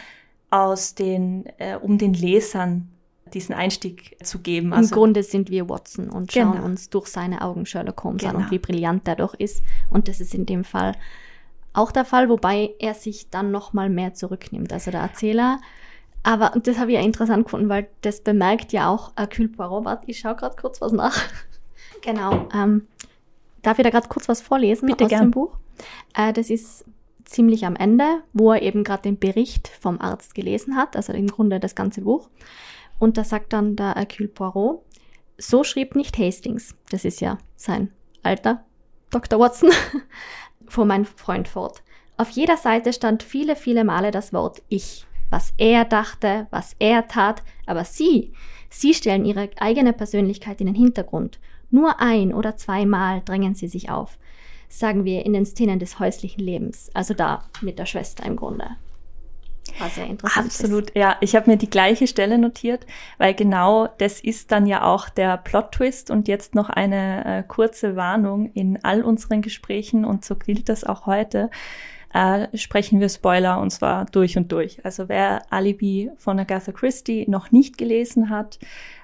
aus 0.49 0.93
den, 0.93 1.45
äh, 1.57 1.75
um 1.75 1.97
den 1.97 2.13
Lesern 2.13 2.89
diesen 3.33 3.55
Einstieg 3.55 4.17
zu 4.23 4.39
geben. 4.39 4.73
Also, 4.73 4.93
Im 4.93 4.99
Grunde 4.99 5.23
sind 5.23 5.49
wir 5.49 5.69
Watson 5.69 6.09
und 6.09 6.31
schauen 6.31 6.53
genau. 6.53 6.65
uns 6.65 6.89
durch 6.89 7.07
seine 7.07 7.41
Augen 7.41 7.65
Sherlock 7.65 8.03
Holmes 8.03 8.21
genau. 8.21 8.31
an 8.31 8.35
und 8.37 8.41
genau. 8.43 8.51
wie 8.51 8.59
brillant 8.59 9.07
er 9.07 9.15
doch 9.15 9.33
ist. 9.33 9.63
Und 9.89 10.07
das 10.09 10.19
ist 10.19 10.33
in 10.33 10.45
dem 10.45 10.63
Fall 10.63 10.93
auch 11.73 11.91
der 11.91 12.05
Fall, 12.05 12.27
wobei 12.27 12.73
er 12.79 12.93
sich 12.93 13.29
dann 13.29 13.51
noch 13.51 13.71
mal 13.71 13.89
mehr 13.89 14.13
zurücknimmt, 14.13 14.73
also 14.73 14.91
der 14.91 15.01
Erzähler. 15.01 15.59
Aber 16.23 16.53
und 16.55 16.67
das 16.67 16.77
habe 16.77 16.91
ich 16.91 16.97
ja 16.97 17.03
interessant 17.03 17.45
gefunden, 17.45 17.69
weil 17.69 17.87
das 18.01 18.21
bemerkt 18.21 18.73
ja 18.73 18.89
auch 18.89 19.11
Hercule 19.15 19.49
Poirot. 19.49 19.85
Warte, 19.85 20.09
ich 20.09 20.19
schaue 20.19 20.35
gerade 20.35 20.55
kurz 20.59 20.81
was 20.81 20.91
nach. 20.91 21.17
Genau. 22.07 22.47
Ähm, 22.53 22.87
darf 23.63 23.79
ich 23.79 23.83
da 23.83 23.89
gerade 23.89 24.07
kurz 24.07 24.29
was 24.29 24.41
vorlesen 24.41 24.87
Bitte 24.87 25.03
aus 25.03 25.09
gern. 25.09 25.23
dem 25.23 25.31
Buch? 25.31 25.57
Äh, 26.15 26.31
das 26.31 26.49
ist 26.49 26.85
ziemlich 27.25 27.65
am 27.65 27.75
Ende, 27.75 28.23
wo 28.31 28.53
er 28.53 28.61
eben 28.61 28.85
gerade 28.85 29.03
den 29.03 29.19
Bericht 29.19 29.67
vom 29.67 29.99
Arzt 29.99 30.33
gelesen 30.33 30.77
hat, 30.77 30.95
also 30.95 31.11
im 31.11 31.27
Grunde 31.27 31.59
das 31.59 31.75
ganze 31.75 32.01
Buch. 32.01 32.29
Und 32.97 33.17
da 33.17 33.25
sagt 33.25 33.51
dann 33.51 33.75
der 33.75 33.95
Hercule 33.95 34.29
Poirot, 34.29 34.81
so 35.37 35.65
schrieb 35.65 35.95
nicht 35.97 36.17
Hastings, 36.17 36.75
das 36.89 37.03
ist 37.03 37.19
ja 37.19 37.39
sein 37.57 37.91
alter 38.23 38.63
Dr. 39.09 39.37
Watson, 39.37 39.71
fuhr 40.67 40.85
mein 40.85 41.03
Freund 41.03 41.49
fort. 41.49 41.83
Auf 42.15 42.29
jeder 42.29 42.55
Seite 42.55 42.93
stand 42.93 43.21
viele, 43.21 43.57
viele 43.57 43.83
Male 43.83 44.11
das 44.11 44.31
Wort 44.31 44.63
ich, 44.69 45.05
was 45.29 45.53
er 45.57 45.83
dachte, 45.83 46.47
was 46.51 46.73
er 46.79 47.09
tat, 47.09 47.43
aber 47.65 47.83
Sie, 47.83 48.31
Sie 48.69 48.93
stellen 48.93 49.25
Ihre 49.25 49.49
eigene 49.59 49.91
Persönlichkeit 49.91 50.61
in 50.61 50.67
den 50.67 50.75
Hintergrund 50.75 51.37
nur 51.69 51.99
ein 51.99 52.33
oder 52.33 52.55
zweimal 52.57 53.21
drängen 53.23 53.55
sie 53.55 53.67
sich 53.67 53.89
auf, 53.89 54.17
sagen 54.69 55.05
wir 55.05 55.25
in 55.25 55.33
den 55.33 55.45
Szenen 55.45 55.79
des 55.79 55.99
häuslichen 55.99 56.43
Lebens, 56.43 56.89
also 56.93 57.13
da 57.13 57.43
mit 57.61 57.79
der 57.79 57.85
Schwester 57.85 58.25
im 58.25 58.35
Grunde. 58.35 58.69
war 59.79 59.89
sehr 59.89 60.07
interessant. 60.07 60.47
Absolut, 60.47 60.89
ist. 60.91 60.95
ja. 60.95 61.17
Ich 61.21 61.35
habe 61.35 61.49
mir 61.49 61.57
die 61.57 61.69
gleiche 61.69 62.07
Stelle 62.07 62.37
notiert, 62.37 62.85
weil 63.17 63.33
genau 63.33 63.87
das 63.97 64.21
ist 64.21 64.51
dann 64.51 64.65
ja 64.65 64.83
auch 64.83 65.09
der 65.09 65.37
Plot-Twist 65.37 66.09
und 66.09 66.27
jetzt 66.27 66.55
noch 66.55 66.69
eine 66.69 67.39
äh, 67.39 67.43
kurze 67.43 67.95
Warnung 67.95 68.51
in 68.53 68.83
all 68.83 69.03
unseren 69.03 69.41
Gesprächen 69.41 70.05
und 70.05 70.23
so 70.23 70.35
gilt 70.35 70.69
das 70.69 70.83
auch 70.83 71.05
heute 71.05 71.49
äh, 72.13 72.47
sprechen 72.57 72.99
wir 72.99 73.09
Spoiler 73.09 73.59
und 73.59 73.71
zwar 73.71 74.05
durch 74.05 74.37
und 74.37 74.51
durch. 74.51 74.83
Also 74.85 75.09
wer 75.09 75.41
Alibi 75.51 76.11
von 76.17 76.39
Agatha 76.39 76.71
Christie 76.71 77.25
noch 77.27 77.51
nicht 77.51 77.77
gelesen 77.77 78.29
hat, 78.29 78.59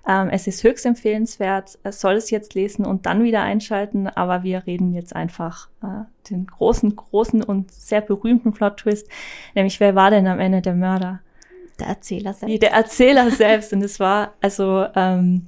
ähm, 0.08 0.30
es 0.30 0.48
ist 0.48 0.64
höchst 0.64 0.86
empfehlenswert, 0.86 1.78
es 1.84 2.02
soll 2.02 2.16
es 2.16 2.30
jetzt 2.30 2.56
lesen 2.56 2.86
und 2.86 3.06
dann 3.06 3.24
wieder 3.24 3.42
einschalten, 3.42 4.08
aber 4.08 4.44
wir 4.44 4.66
reden 4.66 4.94
jetzt 4.94 5.16
einfach 5.16 5.70
äh, 5.82 6.04
den 6.30 6.48
großen, 6.48 6.96
großen 6.96 7.44
und 7.44 7.72
sehr 7.72 8.02
berühmten 8.02 8.54
Plot-Twist, 8.54 9.08
nämlich 9.56 9.80
wer 9.80 9.96
war 9.96 10.12
denn 10.12 10.28
am 10.28 10.40
Ende 10.40 10.62
der 10.62 10.76
Mörder? 10.76 11.20
Der 11.80 11.88
Erzähler 11.88 12.34
selbst. 12.34 12.62
Der 12.62 12.72
Erzähler 12.72 13.32
selbst. 13.32 13.74
Und 13.74 13.84
es 13.84 14.00
war 14.00 14.34
also 14.42 14.86
ähm, 14.96 15.46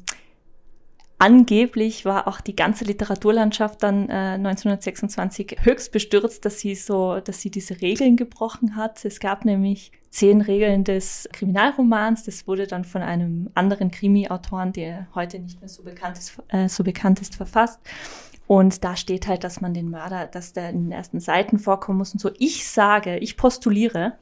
Angeblich 1.17 2.03
war 2.03 2.27
auch 2.27 2.41
die 2.41 2.55
ganze 2.55 2.84
Literaturlandschaft 2.84 3.81
dann 3.84 4.10
äh, 4.10 4.36
1926 4.36 5.57
höchst 5.62 5.93
bestürzt, 5.93 6.43
dass 6.43 6.60
sie 6.60 6.75
so, 6.75 7.22
dass 7.22 7.39
sie 7.39 7.50
diese 7.50 7.79
Regeln 7.79 8.17
gebrochen 8.17 8.75
hat. 8.75 9.05
Es 9.05 9.22
gab 9.22 9.45
nämlich 9.45 9.93
zehn 10.10 10.41
Regeln 10.41 10.84
des 10.84 11.29
Kriminalromans. 11.31 12.24
Das 12.24 12.48
wurde 12.48 12.67
dann 12.67 12.84
von 12.84 13.01
einem 13.01 13.50
anderen 13.55 13.91
Krimi-Autoren, 13.91 14.74
der 14.74 15.07
heute 15.15 15.39
nicht 15.39 15.62
mehr 15.62 15.69
so 15.69 15.84
bekannt 15.84 16.17
ist, 16.17 16.38
äh, 16.50 16.67
so 16.67 16.84
bekannt 16.84 17.22
ist, 17.22 17.36
verfasst. 17.36 17.79
Und 18.48 18.84
da 18.84 18.98
steht 18.98 19.27
halt, 19.27 19.43
dass 19.43 19.62
man 19.62 19.74
den 19.74 19.89
Mörder, 19.89 20.27
dass 20.27 20.51
der 20.51 20.69
in 20.69 20.84
den 20.84 20.91
ersten 20.91 21.22
Seiten 21.22 21.60
vorkommen 21.60 21.98
muss 21.98 22.13
und 22.13 22.19
so. 22.19 22.29
Ich 22.38 22.67
sage, 22.67 23.17
ich 23.17 23.38
postuliere, 23.38 24.13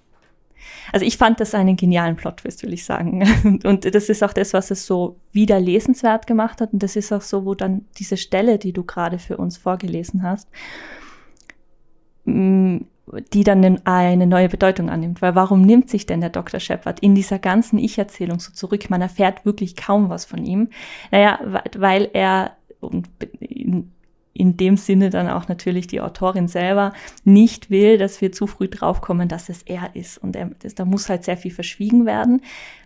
also 0.91 1.05
ich 1.05 1.17
fand 1.17 1.39
das 1.39 1.53
einen 1.53 1.75
genialen 1.75 2.15
Plot-Twist, 2.15 2.63
will 2.63 2.73
ich 2.73 2.85
sagen. 2.85 3.59
Und 3.63 3.93
das 3.93 4.09
ist 4.09 4.23
auch 4.23 4.33
das, 4.33 4.53
was 4.53 4.71
es 4.71 4.85
so 4.85 5.17
wieder 5.31 5.59
lesenswert 5.59 6.27
gemacht 6.27 6.61
hat. 6.61 6.73
Und 6.73 6.83
das 6.83 6.95
ist 6.95 7.11
auch 7.11 7.21
so, 7.21 7.45
wo 7.45 7.55
dann 7.55 7.85
diese 7.97 8.17
Stelle, 8.17 8.57
die 8.57 8.73
du 8.73 8.83
gerade 8.83 9.19
für 9.19 9.37
uns 9.37 9.57
vorgelesen 9.57 10.23
hast, 10.23 10.47
mm, 12.25 12.77
die 13.33 13.43
dann 13.43 13.85
eine 13.85 14.27
neue 14.27 14.49
Bedeutung 14.49 14.89
annimmt. 14.89 15.21
Weil 15.21 15.35
warum 15.35 15.61
nimmt 15.61 15.89
sich 15.89 16.05
denn 16.05 16.21
der 16.21 16.29
Dr. 16.29 16.59
Shepard 16.59 16.99
in 17.01 17.15
dieser 17.15 17.39
ganzen 17.39 17.77
Ich-Erzählung 17.77 18.39
so 18.39 18.51
zurück? 18.53 18.89
Man 18.89 19.01
erfährt 19.01 19.45
wirklich 19.45 19.75
kaum 19.75 20.09
was 20.09 20.25
von 20.25 20.45
ihm. 20.45 20.69
Naja, 21.11 21.39
weil 21.77 22.09
er 22.13 22.55
in 24.33 24.57
dem 24.57 24.77
Sinne 24.77 25.09
dann 25.09 25.29
auch 25.29 25.47
natürlich 25.47 25.87
die 25.87 26.01
Autorin 26.01 26.47
selber 26.47 26.93
nicht 27.23 27.69
will, 27.69 27.97
dass 27.97 28.19
wir 28.19 28.31
zu 28.31 28.47
früh 28.47 28.67
draufkommen, 28.67 29.27
dass 29.27 29.49
es 29.49 29.61
er 29.63 29.95
ist. 29.95 30.17
Und 30.17 30.35
er, 30.35 30.49
da 30.75 30.85
muss 30.85 31.09
halt 31.09 31.23
sehr 31.23 31.37
viel 31.37 31.51
verschwiegen 31.51 32.05
werden. 32.05 32.41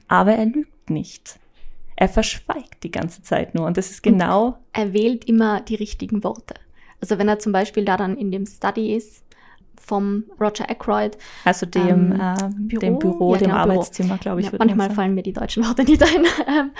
Aber 0.08 0.34
er 0.34 0.46
lügt 0.46 0.90
nicht. 0.90 1.40
Er 1.96 2.10
verschweigt 2.10 2.84
die 2.84 2.92
ganze 2.92 3.24
Zeit 3.24 3.56
nur. 3.56 3.66
Und 3.66 3.78
das 3.78 3.92
ist 3.92 4.04
genau. 4.04 4.48
Und 4.48 4.56
er 4.74 4.94
wählt 4.94 5.26
immer 5.26 5.62
die 5.62 5.76
richtigen 5.76 6.24
Worte. 6.24 6.56
Also 7.02 7.18
wenn 7.18 7.28
er 7.28 7.40
zum 7.40 7.52
Beispiel 7.52 7.86
da 7.86 7.96
dann 7.96 8.18
in 8.18 8.32
dem 8.32 8.46
Study 8.46 8.94
ist, 8.96 9.24
vom 9.88 10.26
Roger 10.40 10.70
Ackroyd. 10.70 11.18
Also 11.46 11.66
dem, 11.66 12.12
ähm, 12.12 12.20
äh, 12.20 12.50
Büro, 12.58 12.80
dem 12.80 13.00
Büro, 13.00 13.34
ja, 13.34 13.40
dem 13.40 13.48
genau, 13.48 13.60
Arbeitszimmer, 13.60 14.18
glaube 14.18 14.42
ich. 14.42 14.48
Ja, 14.48 14.58
manchmal 14.60 14.92
fallen 14.92 15.16
mir 15.16 15.24
die 15.24 15.32
deutschen 15.32 15.66
Worte 15.66 15.84
nicht 15.84 16.04
ein. 16.04 16.26
Ähm, 16.48 16.72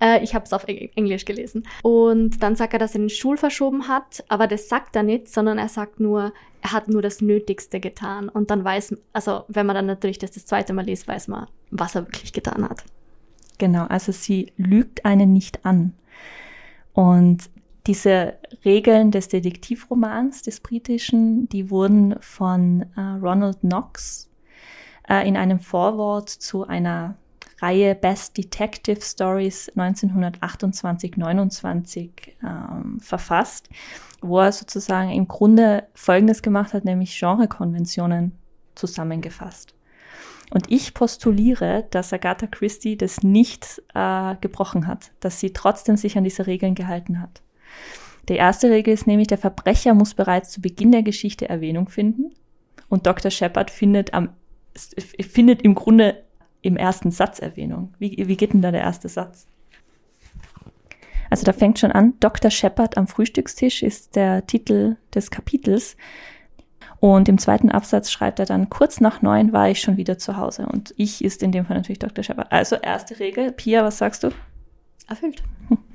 äh, 0.00 0.22
ich 0.22 0.34
habe 0.34 0.44
es 0.44 0.52
auf 0.52 0.64
Englisch 0.66 1.24
gelesen. 1.24 1.66
Und 1.82 2.42
dann 2.42 2.54
sagt 2.54 2.72
er, 2.74 2.78
dass 2.78 2.94
er 2.94 3.00
den 3.00 3.08
Schul 3.08 3.36
verschoben 3.36 3.88
hat, 3.88 4.24
aber 4.28 4.46
das 4.46 4.68
sagt 4.68 4.94
er 4.94 5.02
nicht, 5.02 5.28
sondern 5.28 5.58
er 5.58 5.68
sagt 5.68 6.00
nur, 6.00 6.32
er 6.62 6.72
hat 6.72 6.88
nur 6.88 7.02
das 7.02 7.20
Nötigste 7.20 7.80
getan. 7.80 8.28
Und 8.28 8.50
dann 8.50 8.64
weiß, 8.64 8.96
also 9.12 9.44
wenn 9.48 9.66
man 9.66 9.74
dann 9.74 9.86
natürlich 9.86 10.18
das 10.18 10.32
das 10.32 10.46
zweite 10.46 10.72
Mal 10.72 10.84
liest, 10.84 11.08
weiß 11.08 11.28
man, 11.28 11.46
was 11.70 11.94
er 11.94 12.06
wirklich 12.06 12.32
getan 12.32 12.68
hat. 12.68 12.84
Genau, 13.58 13.86
also 13.86 14.12
sie 14.12 14.52
lügt 14.56 15.04
einen 15.04 15.32
nicht 15.32 15.64
an. 15.64 15.94
Und 16.92 17.50
diese 17.86 18.34
Regeln 18.64 19.10
des 19.10 19.28
Detektivromans, 19.28 20.42
des 20.42 20.60
britischen, 20.60 21.48
die 21.48 21.70
wurden 21.70 22.16
von 22.20 22.84
äh, 22.96 23.00
Ronald 23.00 23.60
Knox 23.60 24.28
äh, 25.08 25.26
in 25.26 25.36
einem 25.36 25.60
Vorwort 25.60 26.28
zu 26.28 26.66
einer 26.66 27.16
Reihe 27.60 27.94
Best 27.94 28.36
Detective 28.36 29.00
Stories 29.00 29.72
1928-29 29.76 32.10
ähm, 32.42 33.00
verfasst, 33.00 33.70
wo 34.20 34.40
er 34.40 34.52
sozusagen 34.52 35.10
im 35.10 35.26
Grunde 35.26 35.84
Folgendes 35.94 36.42
gemacht 36.42 36.74
hat, 36.74 36.84
nämlich 36.84 37.18
Genrekonventionen 37.18 38.32
zusammengefasst. 38.74 39.74
Und 40.50 40.70
ich 40.70 40.94
postuliere, 40.94 41.86
dass 41.90 42.12
Agatha 42.12 42.46
Christie 42.46 42.96
das 42.96 43.22
nicht 43.22 43.82
äh, 43.94 44.36
gebrochen 44.40 44.86
hat, 44.86 45.12
dass 45.20 45.40
sie 45.40 45.52
trotzdem 45.52 45.96
sich 45.96 46.18
an 46.18 46.24
diese 46.24 46.46
Regeln 46.46 46.74
gehalten 46.74 47.20
hat. 47.20 47.42
Die 48.28 48.36
erste 48.36 48.70
Regel 48.70 48.92
ist 48.92 49.06
nämlich, 49.06 49.28
der 49.28 49.38
Verbrecher 49.38 49.94
muss 49.94 50.14
bereits 50.14 50.50
zu 50.50 50.60
Beginn 50.60 50.92
der 50.92 51.02
Geschichte 51.02 51.48
Erwähnung 51.48 51.88
finden. 51.88 52.32
Und 52.88 53.06
Dr. 53.06 53.30
Shepard 53.30 53.70
findet 53.70 54.14
am, 54.14 54.30
findet 55.20 55.62
im 55.62 55.74
Grunde 55.74 56.24
im 56.62 56.76
ersten 56.76 57.10
Satz 57.10 57.38
Erwähnung. 57.38 57.94
Wie, 57.98 58.26
wie 58.26 58.36
geht 58.36 58.52
denn 58.52 58.62
da 58.62 58.72
der 58.72 58.80
erste 58.80 59.08
Satz? 59.08 59.46
Also 61.30 61.44
da 61.44 61.52
fängt 61.52 61.78
schon 61.78 61.92
an, 61.92 62.14
Dr. 62.20 62.50
Shepard 62.50 62.96
am 62.96 63.06
Frühstückstisch 63.06 63.82
ist 63.82 64.16
der 64.16 64.46
Titel 64.46 64.96
des 65.14 65.30
Kapitels. 65.30 65.96
Und 66.98 67.28
im 67.28 67.38
zweiten 67.38 67.70
Absatz 67.70 68.10
schreibt 68.10 68.38
er 68.38 68.46
dann, 68.46 68.70
kurz 68.70 69.00
nach 69.00 69.22
neun 69.22 69.52
war 69.52 69.68
ich 69.68 69.80
schon 69.80 69.96
wieder 69.96 70.18
zu 70.18 70.36
Hause. 70.36 70.66
Und 70.66 70.94
ich 70.96 71.24
ist 71.24 71.42
in 71.42 71.52
dem 71.52 71.66
Fall 71.66 71.76
natürlich 71.76 71.98
Dr. 71.98 72.24
Shepard. 72.24 72.50
Also 72.50 72.76
erste 72.76 73.18
Regel. 73.18 73.52
Pia, 73.52 73.84
was 73.84 73.98
sagst 73.98 74.24
du? 74.24 74.30
Erfüllt. 75.08 75.42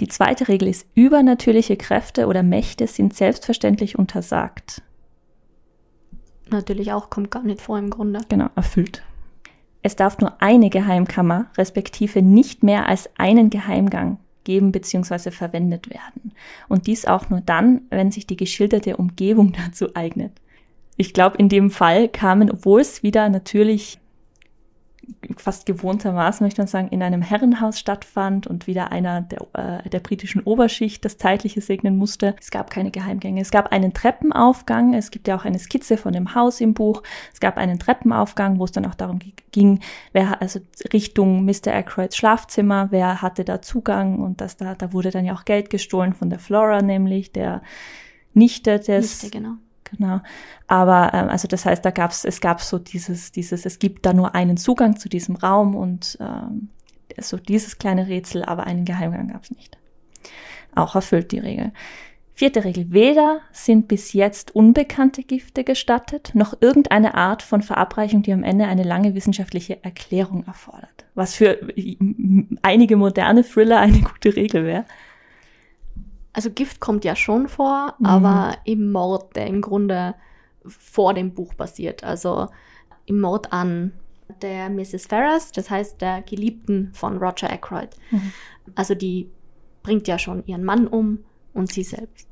Die 0.00 0.08
zweite 0.08 0.48
Regel 0.48 0.68
ist, 0.68 0.86
übernatürliche 0.94 1.76
Kräfte 1.76 2.26
oder 2.26 2.42
Mächte 2.42 2.86
sind 2.86 3.14
selbstverständlich 3.14 3.98
untersagt. 3.98 4.82
Natürlich 6.50 6.92
auch, 6.92 7.10
kommt 7.10 7.30
gar 7.30 7.42
nicht 7.42 7.60
vor 7.60 7.78
im 7.78 7.90
Grunde. 7.90 8.20
Genau, 8.28 8.48
erfüllt. 8.54 9.02
Es 9.82 9.96
darf 9.96 10.18
nur 10.18 10.40
eine 10.42 10.70
Geheimkammer, 10.70 11.46
respektive 11.56 12.22
nicht 12.22 12.62
mehr 12.62 12.86
als 12.86 13.08
einen 13.18 13.50
Geheimgang 13.50 14.18
geben 14.44 14.72
bzw. 14.72 15.30
verwendet 15.30 15.90
werden. 15.90 16.32
Und 16.68 16.86
dies 16.86 17.04
auch 17.04 17.30
nur 17.30 17.40
dann, 17.40 17.82
wenn 17.90 18.10
sich 18.10 18.26
die 18.26 18.36
geschilderte 18.36 18.96
Umgebung 18.96 19.52
dazu 19.66 19.94
eignet. 19.94 20.32
Ich 20.96 21.12
glaube, 21.12 21.36
in 21.36 21.48
dem 21.48 21.70
Fall 21.70 22.08
kamen, 22.08 22.50
obwohl 22.50 22.80
es 22.80 23.02
wieder 23.02 23.28
natürlich 23.28 23.98
fast 25.36 25.66
gewohntermaßen, 25.66 26.44
möchte 26.44 26.60
man 26.60 26.68
sagen, 26.68 26.88
in 26.88 27.02
einem 27.02 27.22
Herrenhaus 27.22 27.78
stattfand 27.78 28.46
und 28.46 28.66
wieder 28.66 28.92
einer 28.92 29.22
der, 29.22 29.46
äh, 29.84 29.88
der 29.88 30.00
britischen 30.00 30.42
Oberschicht 30.42 31.04
das 31.04 31.18
Zeitliche 31.18 31.60
segnen 31.60 31.96
musste. 31.96 32.34
Es 32.40 32.50
gab 32.50 32.70
keine 32.70 32.90
Geheimgänge. 32.90 33.40
Es 33.40 33.50
gab 33.50 33.72
einen 33.72 33.92
Treppenaufgang. 33.92 34.94
Es 34.94 35.10
gibt 35.10 35.28
ja 35.28 35.36
auch 35.36 35.44
eine 35.44 35.58
Skizze 35.58 35.96
von 35.96 36.12
dem 36.12 36.34
Haus 36.34 36.60
im 36.60 36.74
Buch. 36.74 37.02
Es 37.32 37.40
gab 37.40 37.56
einen 37.56 37.78
Treppenaufgang, 37.78 38.58
wo 38.58 38.64
es 38.64 38.72
dann 38.72 38.86
auch 38.86 38.94
darum 38.94 39.18
ging, 39.52 39.80
wer, 40.12 40.40
also 40.40 40.60
Richtung 40.92 41.44
Mr. 41.44 41.68
Aykroyds 41.68 42.16
Schlafzimmer, 42.16 42.88
wer 42.90 43.22
hatte 43.22 43.44
da 43.44 43.62
Zugang 43.62 44.18
und 44.18 44.40
das 44.40 44.56
da, 44.56 44.74
da 44.74 44.92
wurde 44.92 45.10
dann 45.10 45.24
ja 45.24 45.34
auch 45.34 45.44
Geld 45.44 45.70
gestohlen 45.70 46.12
von 46.12 46.30
der 46.30 46.38
Flora, 46.38 46.82
nämlich 46.82 47.32
der 47.32 47.62
Nichte 48.34 48.78
des, 48.78 49.22
Nichte, 49.22 49.38
genau. 49.38 49.54
Genau. 49.90 50.20
Aber 50.66 51.12
ähm, 51.14 51.28
also 51.28 51.48
das 51.48 51.64
heißt, 51.64 51.84
da 51.84 51.90
gab's, 51.90 52.24
es 52.24 52.40
gab 52.40 52.60
so 52.60 52.78
dieses, 52.78 53.32
dieses, 53.32 53.66
es 53.66 53.78
gibt 53.78 54.04
da 54.06 54.12
nur 54.12 54.34
einen 54.34 54.56
Zugang 54.56 54.96
zu 54.96 55.08
diesem 55.08 55.36
Raum 55.36 55.74
und 55.74 56.18
ähm, 56.20 56.68
so 57.18 57.36
dieses 57.36 57.78
kleine 57.78 58.08
Rätsel, 58.08 58.44
aber 58.44 58.64
einen 58.64 58.84
Geheimgang 58.84 59.28
gab's 59.28 59.50
nicht. 59.50 59.78
Auch 60.74 60.94
erfüllt 60.94 61.32
die 61.32 61.38
Regel. 61.38 61.72
Vierte 62.34 62.64
Regel. 62.64 62.92
Weder 62.92 63.40
sind 63.50 63.88
bis 63.88 64.12
jetzt 64.12 64.54
unbekannte 64.54 65.22
Gifte 65.22 65.64
gestattet, 65.64 66.32
noch 66.34 66.60
irgendeine 66.60 67.14
Art 67.14 67.42
von 67.42 67.62
Verabreichung, 67.62 68.22
die 68.22 68.32
am 68.34 68.44
Ende 68.44 68.66
eine 68.66 68.82
lange 68.82 69.14
wissenschaftliche 69.14 69.82
Erklärung 69.82 70.44
erfordert. 70.46 71.06
Was 71.14 71.34
für 71.34 71.58
einige 72.60 72.96
moderne 72.96 73.42
Thriller 73.42 73.80
eine 73.80 74.00
gute 74.02 74.36
Regel 74.36 74.64
wäre. 74.66 74.84
Also 76.36 76.50
Gift 76.50 76.80
kommt 76.80 77.06
ja 77.06 77.16
schon 77.16 77.48
vor, 77.48 77.94
mhm. 77.98 78.04
aber 78.04 78.58
im 78.64 78.92
Mord, 78.92 79.34
der 79.36 79.46
im 79.46 79.62
Grunde 79.62 80.14
vor 80.66 81.14
dem 81.14 81.32
Buch 81.32 81.54
basiert. 81.54 82.04
Also 82.04 82.48
im 83.06 83.22
Mord 83.22 83.54
an 83.54 83.92
der 84.42 84.68
Mrs. 84.68 85.06
Ferris, 85.06 85.50
das 85.50 85.70
heißt 85.70 86.02
der 86.02 86.20
Geliebten 86.20 86.90
von 86.92 87.16
Roger 87.16 87.50
Ackroyd. 87.50 87.88
Mhm. 88.10 88.32
Also 88.74 88.94
die 88.94 89.30
bringt 89.82 90.08
ja 90.08 90.18
schon 90.18 90.44
ihren 90.44 90.62
Mann 90.62 90.86
um 90.86 91.20
und 91.54 91.72
sie 91.72 91.84
selbst. 91.84 92.28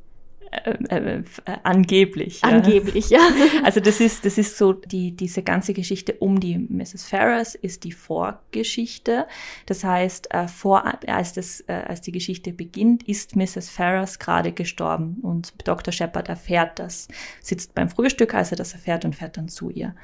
Äh, 0.65 0.71
äh, 0.89 1.19
äh, 1.19 1.57
angeblich. 1.63 2.43
Angeblich, 2.45 3.11
ja. 3.11 3.21
Also 3.65 3.81
das 3.81 4.01
ist, 4.01 4.25
das 4.25 4.39
ist 4.39 4.57
so 4.57 4.73
die, 4.73 5.13
diese 5.13 5.43
ganze 5.43 5.73
Geschichte 5.73 6.15
um 6.15 6.39
die 6.39 6.59
Mrs. 6.59 7.05
Ferris 7.05 7.55
ist 7.55 7.85
die 7.85 7.93
Vorgeschichte. 7.93 9.27
Das 9.67 9.83
heißt, 9.83 10.33
äh, 10.33 10.47
vor, 10.47 10.85
als 11.07 11.33
das, 11.33 11.61
äh, 11.67 11.73
als 11.73 12.03
die 12.03 12.13
Geschichte 12.13 12.53
beginnt, 12.53 13.03
ist 13.09 13.37
Mrs. 13.37 13.69
Ferris 13.69 14.19
gerade 14.19 14.53
gestorben 14.53 15.19
und 15.23 15.55
Dr. 15.67 15.93
Shepard 15.93 16.29
erfährt 16.29 16.79
das, 16.79 17.09
sitzt 17.41 17.75
beim 17.75 17.89
Frühstück, 17.89 18.35
als 18.35 18.51
er 18.51 18.57
das 18.57 18.73
erfährt 18.75 19.05
und 19.05 19.17
fährt 19.17 19.37
dann 19.37 19.49
zu 19.49 19.71
ihr. 19.71 19.95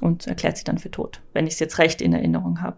und 0.00 0.26
erklärt 0.26 0.56
sie 0.56 0.64
dann 0.64 0.78
für 0.78 0.90
tot, 0.90 1.20
wenn 1.32 1.46
ich 1.46 1.54
es 1.54 1.60
jetzt 1.60 1.78
recht 1.78 2.02
in 2.02 2.12
Erinnerung 2.12 2.60
habe. 2.60 2.76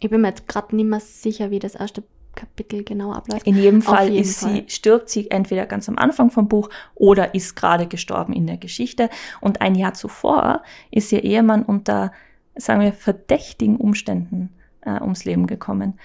Ich 0.00 0.10
bin 0.10 0.20
mir 0.20 0.28
jetzt 0.28 0.46
gerade 0.48 0.76
nicht 0.76 0.86
mehr 0.86 1.00
sicher, 1.00 1.50
wie 1.50 1.60
das 1.60 1.74
erste 1.76 2.04
Kapitel 2.34 2.84
genau 2.84 3.12
abläuft. 3.12 3.46
In 3.46 3.56
jedem 3.56 3.82
Fall 3.82 4.08
jeden 4.08 4.22
ist 4.22 4.40
Fall. 4.40 4.54
sie, 4.54 4.64
stirbt 4.68 5.08
sie 5.08 5.30
entweder 5.30 5.66
ganz 5.66 5.88
am 5.88 5.98
Anfang 5.98 6.30
vom 6.30 6.48
Buch 6.48 6.70
oder 6.94 7.34
ist 7.34 7.56
gerade 7.56 7.86
gestorben 7.86 8.32
in 8.32 8.46
der 8.46 8.56
Geschichte. 8.56 9.10
Und 9.40 9.60
ein 9.60 9.74
Jahr 9.74 9.94
zuvor 9.94 10.62
ist 10.90 11.12
ihr 11.12 11.24
Ehemann 11.24 11.62
unter, 11.62 12.12
sagen 12.56 12.80
wir, 12.80 12.92
verdächtigen 12.92 13.76
Umständen 13.76 14.50
äh, 14.82 15.00
ums 15.00 15.24
Leben 15.24 15.46
gekommen. 15.46 15.98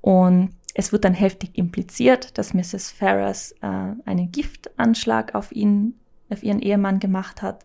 Und 0.00 0.50
es 0.74 0.92
wird 0.92 1.04
dann 1.04 1.14
heftig 1.14 1.50
impliziert, 1.54 2.36
dass 2.36 2.52
Mrs. 2.52 2.90
Ferrers 2.90 3.52
äh, 3.62 3.66
einen 3.66 4.30
Giftanschlag 4.30 5.34
auf 5.34 5.50
ihn, 5.52 5.94
auf 6.30 6.42
ihren 6.42 6.60
Ehemann 6.60 7.00
gemacht 7.00 7.40
hat, 7.40 7.64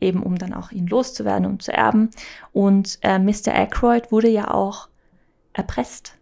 eben 0.00 0.22
um 0.22 0.38
dann 0.38 0.54
auch 0.54 0.72
ihn 0.72 0.86
loszuwerden 0.86 1.46
und 1.46 1.62
zu 1.62 1.72
erben. 1.72 2.10
Und 2.52 2.98
äh, 3.02 3.18
Mr. 3.18 3.54
Aykroyd 3.54 4.10
wurde 4.10 4.28
ja 4.28 4.50
auch 4.52 4.88
erpresst. 5.52 6.16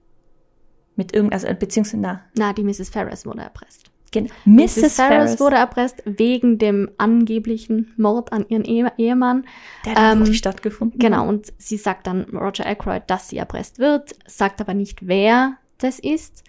Mit 0.96 1.14
irgendwas, 1.14 1.44
also, 1.44 1.58
beziehungsweise, 1.58 2.00
na. 2.00 2.20
Na, 2.36 2.52
die 2.52 2.62
Mrs. 2.62 2.88
Ferris 2.88 3.26
wurde 3.26 3.40
erpresst. 3.40 3.90
Genau. 4.14 4.30
Mrs. 4.44 4.76
Mrs. 4.76 4.94
Ferris 4.94 5.40
wurde 5.40 5.56
erpresst 5.56 6.02
wegen 6.04 6.58
dem 6.58 6.88
angeblichen 6.98 7.92
Mord 7.96 8.32
an 8.32 8.46
ihren 8.48 8.64
Ehe 8.64 8.92
Ehemann. 8.96 9.44
Der 9.84 9.94
hat 9.96 10.16
ähm, 10.16 10.32
stattgefunden. 10.32 11.00
Genau, 11.00 11.28
und 11.28 11.52
sie 11.58 11.76
sagt 11.76 12.06
dann 12.06 12.22
Roger 12.32 12.64
Aykroyd, 12.64 13.02
dass 13.08 13.28
sie 13.28 13.38
erpresst 13.38 13.80
wird, 13.80 14.14
sagt 14.26 14.60
aber 14.60 14.72
nicht, 14.72 15.08
wer 15.08 15.56
das 15.78 15.98
ist. 15.98 16.44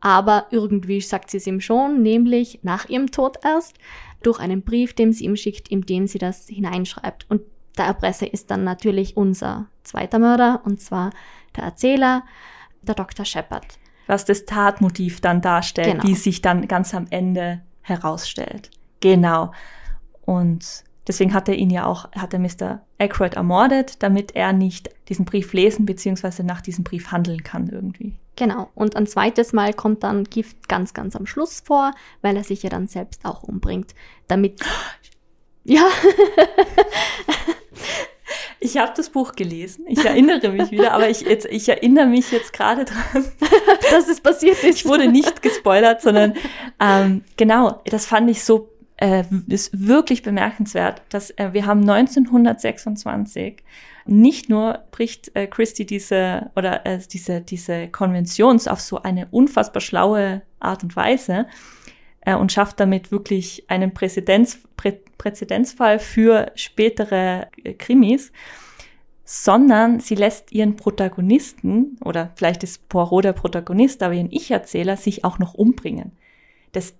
Aber 0.00 0.46
irgendwie 0.50 1.02
sagt 1.02 1.30
sie 1.30 1.36
es 1.36 1.46
ihm 1.46 1.60
schon, 1.60 2.02
nämlich 2.02 2.60
nach 2.62 2.88
ihrem 2.88 3.10
Tod 3.10 3.36
erst, 3.44 3.76
durch 4.22 4.40
einen 4.40 4.62
Brief, 4.62 4.94
den 4.94 5.12
sie 5.12 5.24
ihm 5.24 5.36
schickt, 5.36 5.68
in 5.68 5.82
dem 5.82 6.06
sie 6.06 6.18
das 6.18 6.46
hineinschreibt. 6.48 7.26
Und 7.28 7.42
der 7.76 7.86
Erpresser 7.86 8.32
ist 8.32 8.50
dann 8.50 8.64
natürlich 8.64 9.16
unser 9.16 9.66
zweiter 9.82 10.18
Mörder, 10.18 10.62
und 10.64 10.80
zwar 10.80 11.10
der 11.56 11.64
Erzähler, 11.64 12.24
der 12.82 12.94
Dr. 12.94 13.24
Shepard. 13.24 13.66
Was 14.06 14.24
das 14.24 14.44
Tatmotiv 14.44 15.20
dann 15.20 15.40
darstellt, 15.40 15.92
genau. 15.92 16.04
wie 16.04 16.14
sich 16.14 16.42
dann 16.42 16.68
ganz 16.68 16.94
am 16.94 17.06
Ende 17.10 17.62
herausstellt. 17.82 18.70
Genau. 19.00 19.52
Und 20.24 20.84
deswegen 21.06 21.34
hat 21.34 21.48
er 21.48 21.56
ihn 21.56 21.70
ja 21.70 21.86
auch, 21.86 22.10
hat 22.12 22.32
er 22.32 22.38
Mr. 22.38 22.80
Aykroyd 22.98 23.34
ermordet, 23.34 24.02
damit 24.02 24.34
er 24.34 24.52
nicht 24.52 24.90
diesen 25.08 25.24
Brief 25.24 25.52
lesen 25.52 25.86
bzw. 25.86 26.42
nach 26.42 26.60
diesem 26.60 26.84
Brief 26.84 27.10
handeln 27.10 27.42
kann 27.42 27.68
irgendwie. 27.68 28.16
Genau. 28.36 28.70
Und 28.74 28.96
ein 28.96 29.06
zweites 29.06 29.52
Mal 29.52 29.74
kommt 29.74 30.04
dann 30.04 30.24
Gift 30.24 30.68
ganz, 30.68 30.94
ganz 30.94 31.16
am 31.16 31.26
Schluss 31.26 31.60
vor, 31.60 31.92
weil 32.22 32.36
er 32.36 32.44
sich 32.44 32.62
ja 32.62 32.70
dann 32.70 32.86
selbst 32.86 33.24
auch 33.24 33.42
umbringt. 33.42 33.94
Damit. 34.28 34.60
Ja. 35.64 35.86
Ich 38.62 38.76
habe 38.76 38.92
das 38.96 39.10
Buch 39.10 39.32
gelesen. 39.32 39.84
Ich 39.88 40.04
erinnere 40.04 40.50
mich 40.50 40.70
wieder, 40.70 40.92
aber 40.92 41.10
ich, 41.10 41.22
jetzt, 41.22 41.46
ich 41.46 41.68
erinnere 41.68 42.06
mich 42.06 42.30
jetzt 42.30 42.52
gerade 42.52 42.84
dran, 42.84 43.24
dass 43.90 44.08
es 44.08 44.20
passiert 44.20 44.62
ist. 44.62 44.78
Ich 44.78 44.86
wurde 44.86 45.08
nicht 45.08 45.42
gespoilert, 45.42 46.00
sondern 46.00 46.34
ähm, 46.80 47.24
genau, 47.36 47.82
das 47.86 48.06
fand 48.06 48.30
ich 48.30 48.44
so 48.44 48.68
äh, 48.98 49.24
ist 49.48 49.88
wirklich 49.88 50.22
bemerkenswert, 50.22 51.02
dass 51.08 51.30
äh, 51.30 51.52
wir 51.52 51.66
haben 51.66 51.80
1926 51.80 53.64
nicht 54.06 54.48
nur 54.48 54.80
bricht 54.92 55.34
äh, 55.34 55.48
Christie 55.48 55.86
diese 55.86 56.50
oder 56.54 56.86
äh, 56.86 57.00
diese 57.12 57.40
diese 57.40 57.88
Konventions 57.88 58.68
auf 58.68 58.80
so 58.80 59.02
eine 59.02 59.26
unfassbar 59.32 59.80
schlaue 59.80 60.42
Art 60.60 60.84
und 60.84 60.94
Weise, 60.94 61.46
äh, 62.24 62.34
und 62.34 62.52
schafft 62.52 62.80
damit 62.80 63.12
wirklich 63.12 63.64
einen 63.68 63.94
Präzedenz, 63.94 64.58
Prä 64.76 64.98
Präzedenzfall 65.18 66.00
für 66.00 66.50
spätere 66.56 67.46
äh, 67.62 67.74
Krimis, 67.74 68.32
sondern 69.24 70.00
sie 70.00 70.16
lässt 70.16 70.50
ihren 70.50 70.74
Protagonisten, 70.74 71.96
oder 72.04 72.32
vielleicht 72.34 72.64
ist 72.64 72.88
Poirot 72.88 73.24
der 73.24 73.32
Protagonist, 73.32 74.02
aber 74.02 74.14
ihren 74.14 74.32
Ich-Erzähler 74.32 74.96
sich 74.96 75.24
auch 75.24 75.38
noch 75.38 75.54
umbringen. 75.54 76.12
Das 76.72 76.94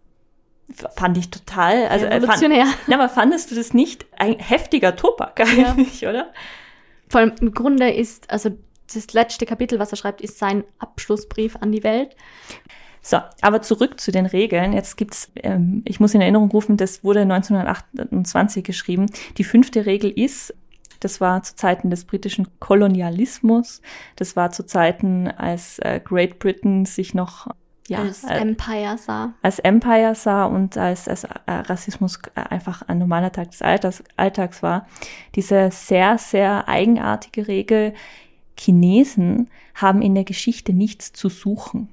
fand 0.97 1.19
ich 1.19 1.31
total, 1.31 1.89
also 1.89 2.07
äh, 2.07 2.21
fand, 2.21 2.43
na, 2.87 2.95
aber 2.95 3.09
fandest 3.09 3.51
du 3.51 3.57
das 3.57 3.75
nicht 3.75 4.07
ein 4.17 4.39
heftiger 4.39 4.95
Tobak 4.95 5.41
eigentlich, 5.41 6.03
ja. 6.03 6.11
oder? 6.11 6.33
Vor 7.09 7.21
allem 7.21 7.35
im 7.41 7.53
Grunde 7.53 7.91
ist, 7.91 8.31
also 8.31 8.51
das 8.93 9.13
letzte 9.13 9.47
Kapitel, 9.47 9.79
was 9.79 9.91
er 9.91 9.97
schreibt, 9.97 10.21
ist 10.21 10.39
sein 10.39 10.65
Abschlussbrief 10.79 11.57
an 11.57 11.73
die 11.73 11.83
Welt. 11.83 12.17
So, 13.03 13.19
aber 13.41 13.63
zurück 13.63 13.99
zu 13.99 14.13
den 14.13 14.27
Regeln. 14.27 14.73
Jetzt 14.73 14.97
gibt's, 14.97 15.31
ähm, 15.35 15.83
ich 15.85 15.99
muss 15.99 16.15
in 16.15 16.21
Erinnerung 16.21 16.51
rufen, 16.51 16.77
das 16.77 17.03
wurde 17.03 17.23
1928 17.23 18.63
geschrieben. 18.63 19.07
Die 19.39 19.45
fünfte 19.45 19.87
Regel 19.87 20.11
ist, 20.11 20.55
das 21.01 21.21
war 21.21 21.43
zu 21.43 21.57
Zeiten 21.57 21.91
des 21.91 22.05
britischen 22.05 22.47
Kolonialismus. 22.61 23.83
Das 24.15 24.37
war 24.37 24.53
zu 24.53 24.65
Zeiten, 24.65 25.27
als 25.27 25.81
äh, 25.81 26.01
Great 26.03 26.39
Britain 26.39 26.85
sich 26.85 27.13
noch 27.13 27.49
ja, 27.89 27.99
als 27.99 28.23
äh, 28.23 28.35
Empire 28.35 28.97
sah. 28.97 29.35
Als 29.43 29.59
Empire 29.59 30.15
sah 30.15 30.45
und 30.45 30.77
als, 30.77 31.09
als 31.09 31.25
äh, 31.25 31.31
Rassismus 31.47 32.21
äh, 32.37 32.41
einfach 32.41 32.83
ein 32.83 32.99
normaler 32.99 33.33
Tag 33.33 33.51
des 33.51 33.63
Alltags, 33.63 34.05
Alltags 34.17 34.63
war. 34.63 34.87
Diese 35.35 35.71
sehr, 35.73 36.19
sehr 36.19 36.69
eigenartige 36.69 37.49
Regel, 37.49 37.95
Chinesen 38.57 39.51
haben 39.75 40.03
in 40.03 40.15
der 40.15 40.25
Geschichte 40.25 40.73
nichts 40.73 41.13
zu 41.13 41.29
suchen. 41.29 41.89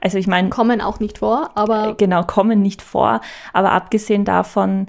Also 0.00 0.18
ich 0.18 0.26
meine. 0.26 0.48
Kommen 0.48 0.80
auch 0.80 1.00
nicht 1.00 1.18
vor, 1.18 1.50
aber. 1.54 1.90
Äh, 1.90 1.94
genau, 1.94 2.22
kommen 2.22 2.62
nicht 2.62 2.82
vor. 2.82 3.20
Aber 3.52 3.72
abgesehen 3.72 4.24
davon, 4.24 4.86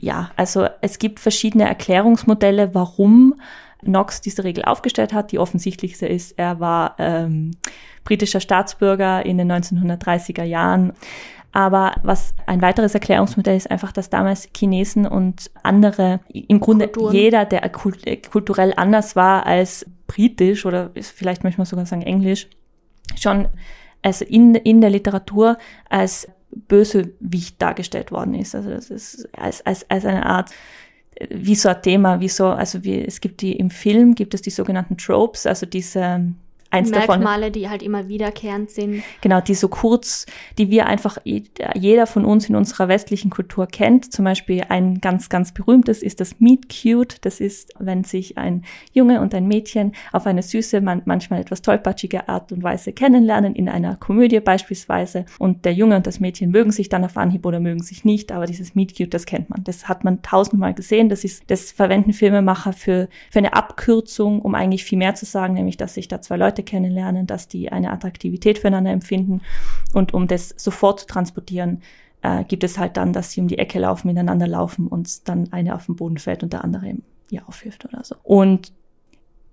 ja, 0.00 0.30
also 0.36 0.66
es 0.80 0.98
gibt 0.98 1.20
verschiedene 1.20 1.68
Erklärungsmodelle, 1.68 2.74
warum 2.74 3.34
Knox 3.80 4.20
diese 4.20 4.44
Regel 4.44 4.64
aufgestellt 4.64 5.12
hat. 5.12 5.32
Die 5.32 5.38
offensichtlichste 5.38 6.06
ist, 6.06 6.38
er 6.38 6.60
war 6.60 6.94
ähm, 6.98 7.52
britischer 8.04 8.40
Staatsbürger 8.40 9.24
in 9.24 9.38
den 9.38 9.50
1930er 9.50 10.44
Jahren. 10.44 10.92
Aber 11.52 11.94
was 12.02 12.34
ein 12.46 12.62
weiteres 12.62 12.94
Erklärungsmodell 12.94 13.56
ist 13.56 13.70
einfach, 13.70 13.90
dass 13.90 14.08
damals 14.08 14.48
Chinesen 14.56 15.06
und 15.06 15.50
andere, 15.62 16.20
im 16.28 16.60
Grunde 16.60 16.86
Kulturen. 16.86 17.14
jeder, 17.14 17.44
der 17.44 17.68
kulturell 17.70 18.72
anders 18.76 19.16
war 19.16 19.46
als 19.46 19.84
britisch 20.06 20.64
oder 20.64 20.90
vielleicht 20.94 21.42
manchmal 21.42 21.66
sogar 21.66 21.86
sagen 21.86 22.02
Englisch, 22.02 22.48
schon 23.18 23.48
also 24.02 24.24
in, 24.24 24.54
in 24.54 24.80
der 24.80 24.90
Literatur 24.90 25.58
als 25.88 26.28
Bösewicht 26.50 27.60
dargestellt 27.60 28.10
worden 28.10 28.34
ist. 28.34 28.54
Also 28.54 28.70
das 28.70 28.90
ist 28.90 29.28
als, 29.38 29.64
als, 29.64 29.88
als 29.88 30.04
eine 30.04 30.26
Art 30.26 30.50
wie 31.28 31.54
so 31.54 31.68
ein 31.68 31.82
Thema, 31.82 32.20
wie 32.20 32.28
so, 32.28 32.46
also 32.46 32.82
wie, 32.82 33.04
es 33.04 33.20
gibt 33.20 33.42
die, 33.42 33.52
im 33.52 33.70
Film 33.70 34.14
gibt 34.14 34.32
es 34.34 34.42
die 34.42 34.50
sogenannten 34.50 34.96
Tropes, 34.96 35.46
also 35.46 35.66
diese 35.66 36.32
eins 36.70 36.90
Merkmale, 36.90 37.46
davon, 37.46 37.52
die 37.52 37.68
halt 37.68 37.82
immer 37.82 38.08
wiederkehrend 38.08 38.70
sind. 38.70 39.02
Genau, 39.20 39.40
die 39.40 39.54
so 39.54 39.68
kurz, 39.68 40.26
die 40.58 40.70
wir 40.70 40.86
einfach, 40.86 41.18
jeder 41.24 42.06
von 42.06 42.24
uns 42.24 42.48
in 42.48 42.56
unserer 42.56 42.88
westlichen 42.88 43.30
Kultur 43.30 43.66
kennt. 43.66 44.12
Zum 44.12 44.24
Beispiel 44.24 44.64
ein 44.68 45.00
ganz, 45.00 45.28
ganz 45.28 45.52
berühmtes 45.52 46.02
ist 46.02 46.20
das 46.20 46.40
Meet 46.40 46.68
Cute. 46.68 47.24
Das 47.24 47.40
ist, 47.40 47.74
wenn 47.78 48.04
sich 48.04 48.38
ein 48.38 48.64
Junge 48.92 49.20
und 49.20 49.34
ein 49.34 49.46
Mädchen 49.46 49.92
auf 50.12 50.26
eine 50.26 50.42
süße, 50.42 50.80
man, 50.80 51.02
manchmal 51.04 51.40
etwas 51.40 51.62
tollpatschige 51.62 52.28
Art 52.28 52.52
und 52.52 52.62
Weise 52.62 52.92
kennenlernen, 52.92 53.54
in 53.54 53.68
einer 53.68 53.96
Komödie 53.96 54.40
beispielsweise. 54.40 55.26
Und 55.38 55.64
der 55.64 55.72
Junge 55.72 55.96
und 55.96 56.06
das 56.06 56.20
Mädchen 56.20 56.50
mögen 56.50 56.70
sich 56.70 56.88
dann 56.88 57.04
auf 57.04 57.16
Anhieb 57.16 57.44
oder 57.46 57.60
mögen 57.60 57.82
sich 57.82 58.04
nicht, 58.04 58.32
aber 58.32 58.46
dieses 58.46 58.74
Meet 58.74 58.96
Cute, 58.96 59.12
das 59.12 59.26
kennt 59.26 59.50
man. 59.50 59.64
Das 59.64 59.88
hat 59.88 60.04
man 60.04 60.22
tausendmal 60.22 60.74
gesehen. 60.74 61.08
Das 61.08 61.24
ist, 61.24 61.50
das 61.50 61.72
verwenden 61.72 62.12
Filmemacher 62.12 62.72
für, 62.72 63.08
für 63.30 63.38
eine 63.38 63.54
Abkürzung, 63.54 64.40
um 64.40 64.54
eigentlich 64.54 64.84
viel 64.84 64.98
mehr 64.98 65.14
zu 65.14 65.26
sagen, 65.26 65.54
nämlich, 65.54 65.76
dass 65.76 65.94
sich 65.94 66.06
da 66.06 66.20
zwei 66.20 66.36
Leute 66.36 66.59
Leute 66.60 66.62
kennenlernen, 66.62 67.26
dass 67.26 67.48
die 67.48 67.72
eine 67.72 67.90
Attraktivität 67.90 68.58
füreinander 68.58 68.90
empfinden. 68.90 69.40
Und 69.92 70.14
um 70.14 70.26
das 70.26 70.54
sofort 70.56 71.00
zu 71.00 71.06
transportieren, 71.06 71.82
äh, 72.22 72.44
gibt 72.44 72.64
es 72.64 72.78
halt 72.78 72.96
dann, 72.96 73.12
dass 73.12 73.32
sie 73.32 73.40
um 73.40 73.48
die 73.48 73.58
Ecke 73.58 73.78
laufen, 73.78 74.08
miteinander 74.08 74.46
laufen 74.46 74.86
und 74.86 75.28
dann 75.28 75.52
eine 75.52 75.74
auf 75.74 75.86
den 75.86 75.96
Boden 75.96 76.18
fällt 76.18 76.42
und 76.42 76.52
der 76.52 76.64
andere 76.64 76.94
ihr 77.30 77.48
aufhilft 77.48 77.84
oder 77.84 78.04
so. 78.04 78.16
Und 78.22 78.72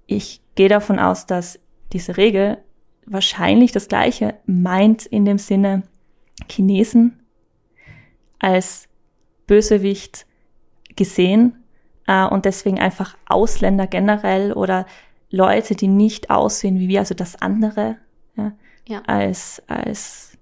ich 0.07 0.41
gehe 0.55 0.69
davon 0.69 0.99
aus, 0.99 1.25
dass 1.25 1.59
diese 1.93 2.17
Regel 2.17 2.57
wahrscheinlich 3.05 3.71
das 3.71 3.87
Gleiche 3.87 4.35
meint 4.45 5.05
in 5.05 5.25
dem 5.25 5.37
Sinne 5.37 5.83
Chinesen 6.49 7.19
als 8.39 8.87
Bösewicht 9.47 10.25
gesehen 10.95 11.63
äh, 12.07 12.25
und 12.25 12.45
deswegen 12.45 12.79
einfach 12.79 13.15
Ausländer 13.27 13.87
generell 13.87 14.51
oder 14.51 14.85
Leute, 15.29 15.75
die 15.75 15.87
nicht 15.87 16.29
aussehen 16.29 16.79
wie 16.79 16.87
wir, 16.87 16.99
also 16.99 17.13
das 17.13 17.35
andere, 17.41 17.97
ja, 18.35 18.53
ja. 18.87 19.01
als, 19.07 19.61
als, 19.67 20.37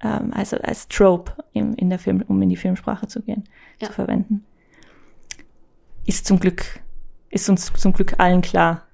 ähm, 0.00 0.32
also 0.32 0.56
als 0.58 0.88
Trope 0.88 1.32
im, 1.52 1.74
in 1.74 1.90
der 1.90 1.98
Film, 1.98 2.24
um 2.28 2.40
in 2.42 2.48
die 2.48 2.56
Filmsprache 2.56 3.08
zu 3.08 3.22
gehen, 3.22 3.44
ja. 3.80 3.88
zu 3.88 3.94
verwenden. 3.94 4.44
Ist 6.04 6.26
zum 6.26 6.38
Glück, 6.40 6.80
ist 7.30 7.48
uns 7.48 7.72
zum 7.72 7.92
Glück 7.92 8.18
allen 8.18 8.42
klar, 8.42 8.86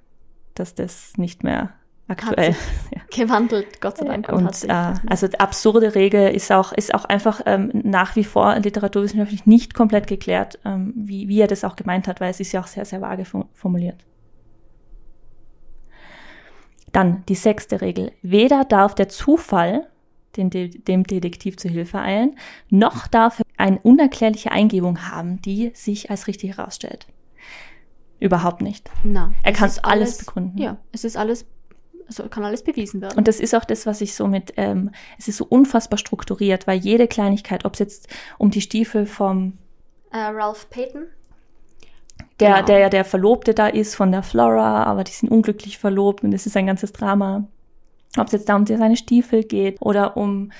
dass 0.54 0.74
das 0.74 1.12
nicht 1.16 1.42
mehr 1.42 1.74
aktuell. 2.08 2.54
gewandelt, 3.10 3.80
Gott 3.80 3.98
sei 3.98 4.06
Dank. 4.06 4.28
Und, 4.28 4.46
und 4.46 4.64
äh, 4.64 4.94
also 5.06 5.26
absurde 5.38 5.94
Regel 5.94 6.30
ist 6.30 6.50
auch, 6.50 6.72
ist 6.72 6.94
auch 6.94 7.04
einfach 7.04 7.42
ähm, 7.46 7.70
nach 7.72 8.16
wie 8.16 8.24
vor 8.24 8.58
literaturwissenschaftlich 8.58 9.46
nicht 9.46 9.74
komplett 9.74 10.06
geklärt, 10.06 10.58
ähm, 10.64 10.92
wie, 10.96 11.28
wie 11.28 11.40
er 11.40 11.46
das 11.46 11.64
auch 11.64 11.76
gemeint 11.76 12.08
hat, 12.08 12.20
weil 12.20 12.30
es 12.30 12.40
ist 12.40 12.52
ja 12.52 12.60
auch 12.60 12.66
sehr, 12.66 12.84
sehr 12.84 13.00
vage 13.00 13.24
formuliert. 13.52 14.04
Dann 16.98 17.22
die 17.28 17.36
sechste 17.36 17.80
Regel. 17.80 18.10
Weder 18.22 18.64
darf 18.64 18.96
der 18.96 19.08
Zufall 19.08 19.86
den 20.36 20.50
De 20.50 20.66
dem 20.68 21.04
Detektiv 21.04 21.56
zu 21.56 21.68
Hilfe 21.68 22.00
eilen, 22.00 22.34
noch 22.70 23.06
darf 23.06 23.38
er 23.38 23.44
eine 23.56 23.78
unerklärliche 23.78 24.50
Eingebung 24.50 25.08
haben, 25.08 25.40
die 25.40 25.70
sich 25.74 26.10
als 26.10 26.26
richtig 26.26 26.56
herausstellt. 26.56 27.06
Überhaupt 28.18 28.62
nicht. 28.62 28.90
Na, 29.04 29.32
er 29.44 29.52
kann 29.52 29.66
alles, 29.66 29.84
alles 29.84 30.18
begründen. 30.18 30.58
Ja, 30.58 30.78
es 30.90 31.04
ist 31.04 31.16
alles 31.16 31.46
also 32.08 32.28
kann 32.28 32.44
alles 32.44 32.64
bewiesen 32.64 33.00
werden. 33.00 33.16
Und 33.16 33.28
das 33.28 33.38
ist 33.38 33.54
auch 33.54 33.64
das, 33.64 33.86
was 33.86 34.00
ich 34.00 34.16
so 34.16 34.26
mit, 34.26 34.54
ähm, 34.56 34.90
es 35.20 35.28
ist 35.28 35.36
so 35.36 35.44
unfassbar 35.44 35.98
strukturiert, 35.98 36.66
weil 36.66 36.80
jede 36.80 37.06
Kleinigkeit, 37.06 37.64
ob 37.64 37.74
es 37.74 37.78
jetzt 37.78 38.08
um 38.38 38.50
die 38.50 38.62
Stiefel 38.62 39.06
vom 39.06 39.56
äh, 40.10 40.18
Ralph 40.18 40.68
Payton, 40.70 41.04
der, 42.40 42.54
genau. 42.54 42.66
der 42.66 42.78
ja 42.78 42.88
der 42.88 43.04
Verlobte 43.04 43.54
da 43.54 43.66
ist 43.66 43.94
von 43.94 44.12
der 44.12 44.22
Flora, 44.22 44.84
aber 44.84 45.04
die 45.04 45.12
sind 45.12 45.30
unglücklich 45.30 45.78
verlobt 45.78 46.22
und 46.24 46.32
es 46.32 46.46
ist 46.46 46.56
ein 46.56 46.66
ganzes 46.66 46.92
Drama. 46.92 47.44
Ob 48.16 48.26
es 48.26 48.32
jetzt 48.32 48.48
da 48.48 48.56
um 48.56 48.66
seine 48.66 48.96
Stiefel 48.96 49.44
geht 49.44 49.76
oder 49.80 50.16
um 50.16 50.50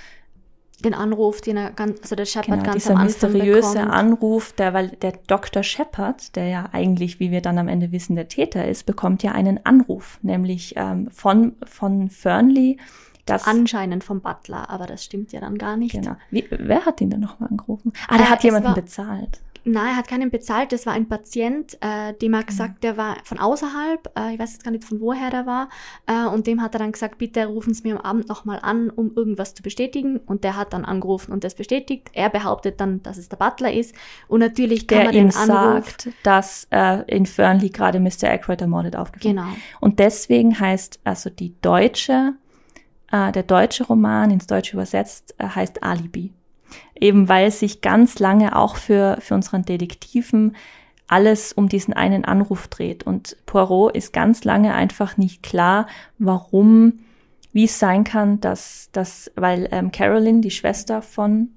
den 0.85 0.95
Anruf, 0.95 1.41
den 1.41 1.57
er 1.57 1.73
ganz, 1.73 2.01
also 2.03 2.15
der 2.15 2.25
Shepard 2.25 2.47
genau, 2.61 2.63
ganz 2.63 2.75
dieser 2.85 2.91
am 2.95 3.01
Anfang 3.01 3.33
mysteriöse 3.33 3.73
bekommt. 3.79 3.93
Anruf, 3.93 4.53
der, 4.53 4.75
weil 4.75 4.89
der 4.91 5.13
Dr. 5.27 5.63
Shepard, 5.65 6.37
der 6.37 6.47
ja 6.47 6.69
eigentlich, 6.73 7.19
wie 7.19 7.31
wir 7.33 7.41
dann 7.41 7.59
am 7.59 7.67
Ende 7.67 7.91
wissen, 7.91 8.15
der 8.15 8.29
Täter 8.29 8.65
ist, 8.69 8.87
bekommt 8.87 9.23
ja 9.25 9.33
einen 9.33 9.65
Anruf, 9.67 10.19
nämlich 10.23 10.75
ähm, 10.77 11.11
von, 11.11 11.57
von 11.65 12.11
Fernley, 12.11 12.79
das 13.27 13.47
anscheinend 13.47 14.05
vom 14.05 14.21
Butler, 14.21 14.71
aber 14.71 14.87
das 14.87 15.05
stimmt 15.05 15.33
ja 15.33 15.41
dann 15.41 15.59
gar 15.59 15.77
nicht. 15.77 15.93
Genau. 15.93 16.17
Wie, 16.31 16.47
wer 16.49 16.87
hat 16.87 17.01
ihn 17.01 17.11
denn 17.11 17.21
nochmal 17.21 17.49
angerufen? 17.51 17.93
Ah, 18.09 18.17
der 18.17 18.27
Äh, 18.27 18.31
hat 18.31 18.45
jemanden 18.45 18.69
war- 18.69 18.75
bezahlt. 18.75 19.41
Nein, 19.65 19.89
er 19.89 19.97
hat 19.97 20.09
keinen 20.09 20.31
bezahlt. 20.31 20.73
Das 20.73 20.87
war 20.87 20.93
ein 20.93 21.09
Patient, 21.09 21.77
äh, 21.81 22.15
dem 22.15 22.35
er 22.35 22.45
gesagt, 22.45 22.83
der 22.85 22.97
war 22.97 23.17
von 23.25 23.39
außerhalb. 23.39 24.11
Äh, 24.19 24.35
ich 24.35 24.39
weiß 24.39 24.53
jetzt 24.53 24.65
gar 24.65 24.71
nicht, 24.71 24.85
von 24.85 25.01
woher 25.01 25.31
der 25.31 25.47
war. 25.47 25.69
Äh, 26.07 26.27
und 26.27 26.47
dem 26.47 26.63
hat 26.63 26.75
er 26.75 26.79
dann 26.79 26.93
gesagt, 26.93 27.19
bitte 27.19 27.47
rufen 27.47 27.75
Sie 27.75 27.87
mir 27.87 27.97
am 27.97 28.01
Abend 28.03 28.29
nochmal 28.29 28.59
an, 28.63 28.91
um 28.91 29.13
irgendwas 29.15 29.55
zu 29.55 29.63
bestätigen. 29.63 30.19
Und 30.19 30.45
der 30.45 30.57
hat 30.57 30.73
dann 30.73 30.85
angerufen 30.85 31.33
und 31.33 31.45
das 31.45 31.55
bestätigt. 31.55 32.09
Er 32.13 32.31
behauptet 32.31 32.81
dann, 32.81 33.03
dass 33.03 33.17
es 33.19 33.29
der 33.29 33.37
Butler 33.37 33.73
ist. 33.73 33.95
Und 34.29 34.41
natürlich 34.41 34.87
kann 34.87 34.99
Der 34.99 35.07
man 35.07 35.15
ihm 35.15 35.29
den 35.31 35.37
Anruf. 35.37 35.85
sagt, 35.87 36.09
dass 36.23 36.67
äh, 36.71 37.03
in 37.07 37.27
Fernley 37.27 37.71
gerade 37.71 38.01
Mr. 38.01 38.25
Aykroyd 38.31 38.61
ermordet 38.61 38.97
aufgefunden 38.97 39.37
Genau. 39.37 39.49
Und 39.81 39.99
deswegen 39.99 40.59
heißt 40.59 41.01
also 41.05 41.31
die 41.31 41.55
deutsche, 41.61 42.35
äh, 43.11 43.33
der 43.33 43.43
deutsche 43.43 43.85
Roman 43.85 44.31
ins 44.31 44.47
Deutsche 44.47 44.75
übersetzt, 44.75 45.35
äh, 45.39 45.47
heißt 45.49 45.83
Alibi. 45.83 46.33
Eben 46.95 47.29
weil 47.29 47.51
sich 47.51 47.81
ganz 47.81 48.19
lange 48.19 48.57
auch 48.57 48.77
für, 48.77 49.19
für 49.21 49.35
unseren 49.35 49.65
Detektiven 49.65 50.57
alles 51.07 51.53
um 51.53 51.69
diesen 51.69 51.95
einen 51.95 52.25
Anruf 52.25 52.69
dreht. 52.69 53.03
Und 53.03 53.37
Poirot 53.47 53.97
ist 53.97 54.13
ganz 54.13 54.45
lange 54.45 54.75
einfach 54.75 55.17
nicht 55.17 55.43
klar, 55.43 55.87
warum, 56.19 57.01
wie 57.53 57.65
es 57.65 57.79
sein 57.79 58.05
kann, 58.05 58.41
dass, 58.41 58.91
dass 58.93 59.33
weil 59.35 59.69
ähm, 59.73 59.91
Carolyn, 59.91 60.43
die 60.43 60.51
Schwester 60.51 61.03
von 61.03 61.51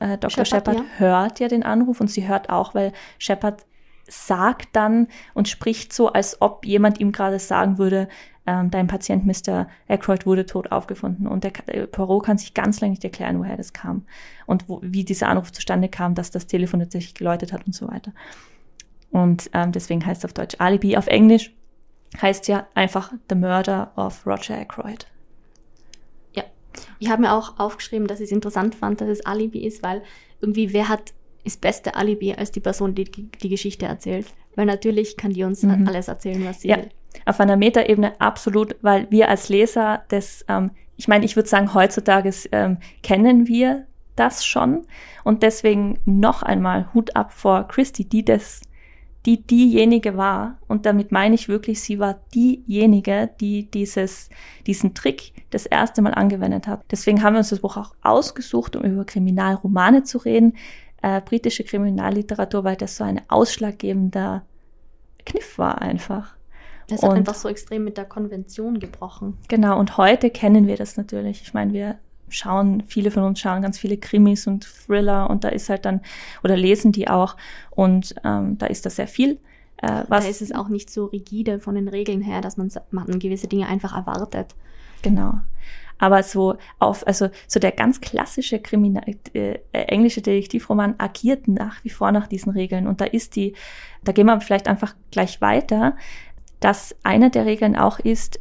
äh, 0.00 0.16
Dr. 0.16 0.44
Shepard, 0.44 0.76
Shepard, 0.76 0.98
hört 0.98 1.40
ja 1.40 1.48
den 1.48 1.62
Anruf 1.62 2.00
und 2.00 2.08
sie 2.10 2.26
hört 2.26 2.48
auch, 2.50 2.74
weil 2.74 2.92
Shepard 3.18 3.64
sagt 4.08 4.68
dann 4.72 5.08
und 5.34 5.48
spricht 5.48 5.92
so, 5.92 6.12
als 6.12 6.40
ob 6.40 6.64
jemand 6.64 7.00
ihm 7.00 7.12
gerade 7.12 7.38
sagen 7.38 7.78
würde, 7.78 8.08
ähm, 8.46 8.70
dein 8.70 8.86
Patient 8.86 9.26
Mr. 9.26 9.68
Aykroyd 9.88 10.26
wurde 10.26 10.46
tot 10.46 10.72
aufgefunden. 10.72 11.26
Und 11.26 11.44
der 11.44 11.52
äh, 11.68 11.86
Poirot 11.86 12.24
kann 12.24 12.38
sich 12.38 12.54
ganz 12.54 12.80
lange 12.80 12.92
nicht 12.92 13.04
erklären, 13.04 13.38
woher 13.38 13.56
das 13.56 13.72
kam 13.72 14.06
und 14.46 14.68
wo, 14.68 14.80
wie 14.82 15.04
dieser 15.04 15.28
Anruf 15.28 15.52
zustande 15.52 15.88
kam, 15.88 16.14
dass 16.14 16.30
das 16.30 16.46
Telefon 16.46 16.80
tatsächlich 16.80 17.14
geläutet 17.14 17.52
hat 17.52 17.66
und 17.66 17.74
so 17.74 17.88
weiter. 17.88 18.12
Und 19.10 19.50
ähm, 19.52 19.72
deswegen 19.72 20.04
heißt 20.04 20.22
es 20.22 20.24
auf 20.24 20.32
Deutsch 20.32 20.56
Alibi. 20.58 20.96
Auf 20.96 21.06
Englisch 21.06 21.52
heißt 22.20 22.48
ja 22.48 22.66
einfach 22.74 23.12
The 23.28 23.36
Murder 23.36 23.92
of 23.96 24.26
Roger 24.26 24.56
Aykroyd. 24.56 25.06
Ich 26.98 27.10
habe 27.10 27.22
mir 27.22 27.32
auch 27.32 27.58
aufgeschrieben, 27.58 28.06
dass 28.06 28.20
ich 28.20 28.26
es 28.26 28.32
interessant 28.32 28.74
fand, 28.74 29.00
dass 29.00 29.08
es 29.08 29.24
Alibi 29.26 29.64
ist, 29.64 29.82
weil 29.82 30.02
irgendwie 30.40 30.72
wer 30.72 30.88
hat 30.88 31.12
das 31.48 31.56
beste 31.56 31.94
Alibi 31.94 32.34
als 32.34 32.50
die 32.52 32.60
Person, 32.60 32.94
die 32.94 33.04
die 33.04 33.48
Geschichte 33.48 33.86
erzählt? 33.86 34.26
Weil 34.56 34.66
natürlich 34.66 35.16
kann 35.16 35.32
die 35.32 35.44
uns 35.44 35.62
Mhm. 35.62 35.86
alles 35.88 36.08
erzählen, 36.08 36.44
was 36.44 36.60
sie 36.62 36.68
Ja. 36.68 36.76
will. 36.78 36.88
Auf 37.24 37.40
einer 37.40 37.56
Metaebene 37.56 38.20
absolut, 38.20 38.76
weil 38.82 39.06
wir 39.10 39.28
als 39.28 39.48
Leser 39.48 40.02
das, 40.08 40.44
ähm, 40.48 40.70
ich 40.96 41.08
meine, 41.08 41.24
ich 41.24 41.36
würde 41.36 41.48
sagen, 41.48 41.74
heutzutage 41.74 42.30
ähm, 42.52 42.78
kennen 43.02 43.46
wir 43.48 43.86
das 44.16 44.44
schon 44.44 44.82
und 45.24 45.42
deswegen 45.42 45.98
noch 46.04 46.42
einmal 46.42 46.92
Hut 46.92 47.14
ab 47.16 47.32
vor 47.32 47.68
Christy, 47.68 48.04
die 48.04 48.24
das, 48.24 48.60
die 49.26 49.42
diejenige 49.42 50.16
war 50.16 50.58
und 50.68 50.86
damit 50.86 51.12
meine 51.12 51.34
ich 51.34 51.48
wirklich, 51.48 51.80
sie 51.80 51.98
war 51.98 52.18
diejenige, 52.34 53.30
die 53.40 53.70
dieses, 53.70 54.28
diesen 54.66 54.94
Trick 54.94 55.32
das 55.50 55.66
erste 55.66 56.02
Mal 56.02 56.14
angewendet 56.14 56.66
hat. 56.66 56.84
Deswegen 56.90 57.22
haben 57.22 57.34
wir 57.34 57.38
uns 57.38 57.50
das 57.50 57.60
Buch 57.60 57.76
auch 57.76 57.94
ausgesucht, 58.02 58.76
um 58.76 58.82
über 58.84 59.04
Kriminalromane 59.04 60.02
zu 60.02 60.18
reden, 60.18 60.54
äh, 61.02 61.20
britische 61.20 61.64
Kriminalliteratur, 61.64 62.64
weil 62.64 62.76
das 62.76 62.96
so 62.96 63.04
ein 63.04 63.20
ausschlaggebender 63.28 64.42
Kniff 65.24 65.58
war 65.58 65.80
einfach. 65.80 66.34
Es 66.90 67.02
hat 67.02 67.10
Und- 67.10 67.16
einfach 67.18 67.34
so 67.34 67.48
extrem 67.48 67.84
mit 67.84 67.96
der 67.98 68.06
Konvention 68.06 68.80
gebrochen. 68.80 69.36
Genau, 69.48 69.78
und 69.78 69.96
heute 69.98 70.30
kennen 70.30 70.66
wir 70.66 70.76
das 70.76 70.96
natürlich. 70.96 71.42
Ich 71.42 71.52
meine, 71.54 71.72
wir 71.72 71.98
schauen, 72.30 72.82
viele 72.86 73.10
von 73.10 73.22
uns 73.22 73.40
schauen 73.40 73.62
ganz 73.62 73.78
viele 73.78 73.96
Krimis 73.96 74.46
und 74.46 74.64
Thriller 74.64 75.28
und 75.30 75.44
da 75.44 75.48
ist 75.48 75.68
halt 75.68 75.84
dann, 75.84 76.00
oder 76.42 76.56
lesen 76.56 76.92
die 76.92 77.08
auch 77.08 77.36
und 77.70 78.14
ähm, 78.24 78.58
da 78.58 78.66
ist 78.66 78.86
da 78.86 78.90
sehr 78.90 79.08
viel. 79.08 79.38
Äh, 79.78 80.04
was, 80.08 80.24
da 80.24 80.30
ist 80.30 80.42
es 80.42 80.52
auch 80.52 80.68
nicht 80.68 80.90
so 80.90 81.06
rigide 81.06 81.60
von 81.60 81.74
den 81.74 81.88
Regeln 81.88 82.20
her, 82.20 82.40
dass 82.40 82.56
man, 82.56 82.70
man 82.90 83.18
gewisse 83.18 83.48
Dinge 83.48 83.66
einfach 83.66 83.94
erwartet. 83.96 84.54
Genau. 85.02 85.34
Aber 85.98 86.22
so 86.22 86.56
auf, 86.78 87.06
also 87.06 87.28
so 87.46 87.60
der 87.60 87.72
ganz 87.72 88.00
klassische 88.00 88.60
Kriminal, 88.60 89.04
äh, 89.34 89.54
äh, 89.54 89.58
englische 89.72 90.22
Detektivroman 90.22 90.94
agiert 90.98 91.48
nach 91.48 91.82
wie 91.84 91.90
vor 91.90 92.12
nach 92.12 92.26
diesen 92.26 92.52
Regeln. 92.52 92.86
Und 92.86 93.00
da 93.00 93.04
ist 93.04 93.36
die, 93.36 93.54
da 94.04 94.12
gehen 94.12 94.26
wir 94.26 94.40
vielleicht 94.40 94.68
einfach 94.68 94.94
gleich 95.10 95.40
weiter, 95.40 95.96
dass 96.60 96.96
eine 97.02 97.30
der 97.30 97.46
Regeln 97.46 97.76
auch 97.76 97.98
ist, 97.98 98.40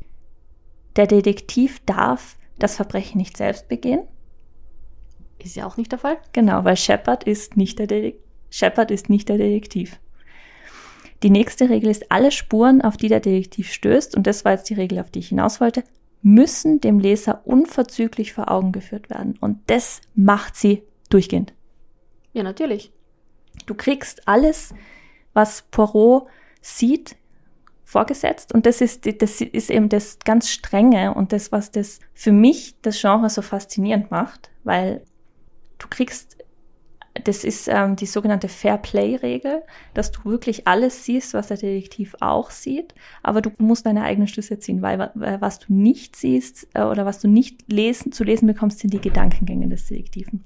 der 0.96 1.08
Detektiv 1.08 1.80
darf 1.86 2.38
das 2.60 2.76
Verbrechen 2.76 3.17
nicht 3.17 3.38
selbst 3.38 3.67
begehen. 3.67 4.02
Ist 5.39 5.56
ja 5.56 5.67
auch 5.67 5.78
nicht 5.78 5.91
der 5.91 6.00
Fall. 6.00 6.17
Genau, 6.34 6.63
weil 6.63 6.78
Shepard 6.78 7.24
ist 7.24 7.58
nicht 7.58 7.80
der 7.80 7.88
Detek 7.88 8.20
Shepard 8.50 8.91
ist 8.91 9.10
nicht 9.10 9.28
der 9.30 9.38
Detektiv. 9.38 10.00
Die 11.24 11.30
nächste 11.30 11.70
Regel 11.70 11.89
ist, 11.89 12.12
alle 12.12 12.32
Spuren, 12.32 12.82
auf 12.82 12.96
die 12.96 13.10
der 13.10 13.20
Detektiv 13.20 13.74
stößt, 13.74 14.15
und 14.15 14.26
das 14.28 14.46
war 14.46 14.54
jetzt 14.54 14.70
die 14.70 14.76
Regel, 14.76 15.00
auf 15.00 15.10
die 15.10 15.20
ich 15.20 15.30
hinaus 15.30 15.60
wollte, 15.60 15.84
müssen 16.22 16.82
dem 16.82 17.00
Leser 17.00 17.42
unverzüglich 17.46 18.34
vor 18.34 18.52
Augen 18.52 18.72
geführt 18.72 19.10
werden. 19.10 19.38
Und 19.40 19.60
das 19.68 20.02
macht 20.16 20.56
sie 20.56 20.84
durchgehend. 21.10 21.54
Ja, 22.34 22.44
natürlich. 22.44 22.92
Du 23.66 23.76
kriegst 23.76 24.28
alles, 24.28 24.74
was 25.34 25.64
Poirot 25.72 26.28
sieht, 26.62 27.16
vorgesetzt. 27.84 28.54
Und 28.54 28.66
das 28.66 28.82
ist, 28.82 29.06
das 29.22 29.40
ist 29.42 29.70
eben 29.70 29.88
das 29.90 30.20
ganz 30.20 30.50
Strenge 30.50 31.14
und 31.14 31.32
das, 31.32 31.54
was 31.54 31.72
das 31.72 32.00
für 32.14 32.34
mich 32.34 32.76
das 32.82 33.00
Genre 33.00 33.30
so 33.30 33.42
faszinierend 33.42 34.12
macht, 34.12 34.52
weil 34.66 35.04
du 35.78 35.88
kriegst, 35.90 36.37
das 37.24 37.44
ist 37.44 37.68
ähm, 37.68 37.96
die 37.96 38.06
sogenannte 38.06 38.48
Fair 38.48 38.78
Play-Regel, 38.78 39.64
dass 39.94 40.12
du 40.12 40.26
wirklich 40.26 40.68
alles 40.68 41.06
siehst, 41.06 41.34
was 41.34 41.48
der 41.48 41.58
Detektiv 41.58 42.16
auch 42.20 42.52
sieht, 42.52 42.94
aber 43.24 43.42
du 43.42 43.52
musst 43.58 43.86
deine 43.86 44.04
eigenen 44.04 44.28
Schlüsse 44.28 44.60
ziehen, 44.60 44.82
weil 44.82 45.00
wa- 45.00 45.12
weil 45.16 45.40
was 45.42 45.60
du 45.60 45.74
nicht 45.74 46.16
siehst 46.16 46.68
äh, 46.74 46.84
oder 46.84 47.06
was 47.06 47.20
du 47.20 47.28
nicht 47.28 47.72
lesen, 47.72 48.12
zu 48.12 48.24
lesen 48.24 48.48
bekommst, 48.48 48.80
sind 48.80 48.94
die 48.94 49.02
Gedankengänge 49.02 49.68
des 49.68 49.88
Detektiven. 49.88 50.44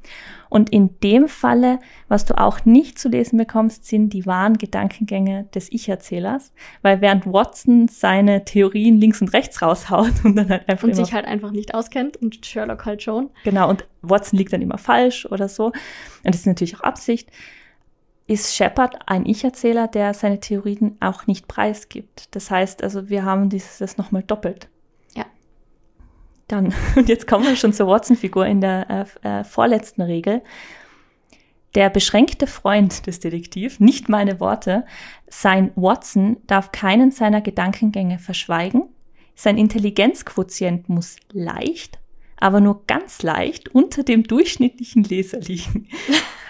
Und 0.49 0.69
in 0.71 0.99
dem 1.01 1.27
Falle, 1.29 1.79
was 2.09 2.25
du 2.25 2.37
auch 2.37 2.65
nicht 2.65 2.99
zu 2.99 3.07
lesen 3.09 3.37
bekommst, 3.37 3.85
sind 3.85 4.09
die 4.11 4.25
wahren 4.25 4.57
Gedankengänge 4.57 5.45
des 5.55 5.71
Ich-Erzählers, 5.71 6.51
weil 6.81 6.99
während 7.01 7.25
Watson 7.25 7.87
seine 7.87 8.43
Theorien 8.45 8.99
links 8.99 9.21
und 9.21 9.29
rechts 9.33 9.61
raushaut 9.61 10.11
und 10.23 10.35
dann 10.35 10.49
halt 10.49 10.67
einfach 10.67 10.87
Und 10.87 10.95
sich 10.95 11.13
halt 11.13 11.25
einfach 11.25 11.51
nicht 11.51 11.73
auskennt 11.73 12.17
und 12.17 12.45
Sherlock 12.45 12.85
halt 12.85 13.01
schon. 13.03 13.29
Genau, 13.43 13.69
und 13.69 13.85
Watson 14.01 14.37
liegt 14.37 14.53
dann 14.53 14.61
immer 14.61 14.77
falsch 14.77 15.25
oder 15.25 15.47
so. 15.47 15.65
Und 15.67 15.75
das 16.23 16.37
ist 16.37 16.47
natürlich 16.47 16.75
auch 16.77 16.81
Absicht. 16.81 17.29
Ist 18.27 18.55
Shepard 18.55 18.99
ein 19.07 19.25
Ich-Erzähler, 19.25 19.87
der 19.87 20.13
seine 20.13 20.39
Theorien 20.39 20.97
auch 20.99 21.27
nicht 21.27 21.47
preisgibt. 21.47 22.33
Das 22.35 22.49
heißt, 22.49 22.83
also 22.83 23.09
wir 23.09 23.25
haben 23.25 23.49
dieses 23.49 23.79
das 23.79 23.97
nochmal 23.97 24.23
doppelt. 24.23 24.69
Ja. 25.15 25.25
Dann, 26.47 26.73
und 26.95 27.09
jetzt 27.09 27.27
kommen 27.27 27.45
wir 27.45 27.55
schon 27.55 27.73
zur 27.73 27.87
Watson-Figur 27.87 28.45
in 28.45 28.61
der 28.61 29.07
äh, 29.23 29.39
äh, 29.39 29.43
vorletzten 29.43 30.01
Regel. 30.01 30.41
Der 31.75 31.89
beschränkte 31.89 32.47
Freund 32.47 33.07
des 33.07 33.21
Detektivs, 33.21 33.79
nicht 33.79 34.09
meine 34.09 34.41
Worte, 34.41 34.85
sein 35.27 35.71
Watson 35.75 36.37
darf 36.45 36.73
keinen 36.73 37.11
seiner 37.11 37.39
Gedankengänge 37.39 38.19
verschweigen, 38.19 38.89
sein 39.35 39.57
Intelligenzquotient 39.57 40.89
muss 40.89 41.15
leicht, 41.31 42.00
aber 42.41 42.59
nur 42.59 42.85
ganz 42.87 43.21
leicht 43.23 43.73
unter 43.73 44.03
dem 44.03 44.23
durchschnittlichen 44.23 45.03
Leser 45.03 45.39
liegen. 45.39 45.87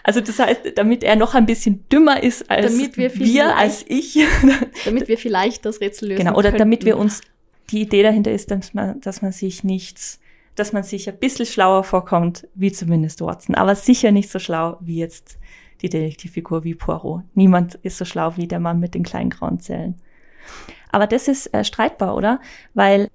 Also 0.03 0.19
das 0.19 0.39
heißt, 0.39 0.61
damit 0.77 1.03
er 1.03 1.15
noch 1.15 1.35
ein 1.35 1.45
bisschen 1.45 1.87
dümmer 1.89 2.23
ist 2.23 2.49
als 2.49 2.75
wir, 2.97 3.13
wir 3.19 3.55
als 3.55 3.85
ich. 3.87 4.17
damit 4.85 5.07
wir 5.07 5.19
vielleicht 5.19 5.63
das 5.63 5.79
Rätsel 5.79 6.09
lösen 6.09 6.25
Genau, 6.25 6.31
oder 6.35 6.49
könnten. 6.49 6.57
damit 6.57 6.85
wir 6.85 6.97
uns, 6.97 7.21
die 7.69 7.81
Idee 7.81 8.01
dahinter 8.01 8.31
ist, 8.31 8.49
dass 8.49 8.73
man, 8.73 8.99
dass 9.01 9.21
man 9.21 9.31
sich 9.31 9.63
nichts, 9.63 10.19
dass 10.55 10.73
man 10.73 10.81
sich 10.81 11.07
ein 11.07 11.19
bisschen 11.19 11.45
schlauer 11.45 11.83
vorkommt, 11.83 12.47
wie 12.55 12.71
zumindest 12.71 13.21
Watson, 13.21 13.53
aber 13.53 13.75
sicher 13.75 14.11
nicht 14.11 14.31
so 14.31 14.39
schlau 14.39 14.77
wie 14.81 14.97
jetzt 14.97 15.37
die 15.83 15.89
Detektivfigur 15.89 16.63
wie 16.63 16.73
Poirot. 16.73 17.21
Niemand 17.35 17.75
ist 17.83 17.99
so 17.99 18.05
schlau 18.05 18.33
wie 18.37 18.47
der 18.47 18.59
Mann 18.59 18.79
mit 18.79 18.95
den 18.95 19.03
kleinen 19.03 19.29
grauen 19.29 19.59
Zellen. 19.59 20.01
Aber 20.91 21.05
das 21.05 21.27
ist 21.27 21.53
äh, 21.53 21.63
streitbar, 21.63 22.15
oder? 22.15 22.39
Weil 22.73 23.09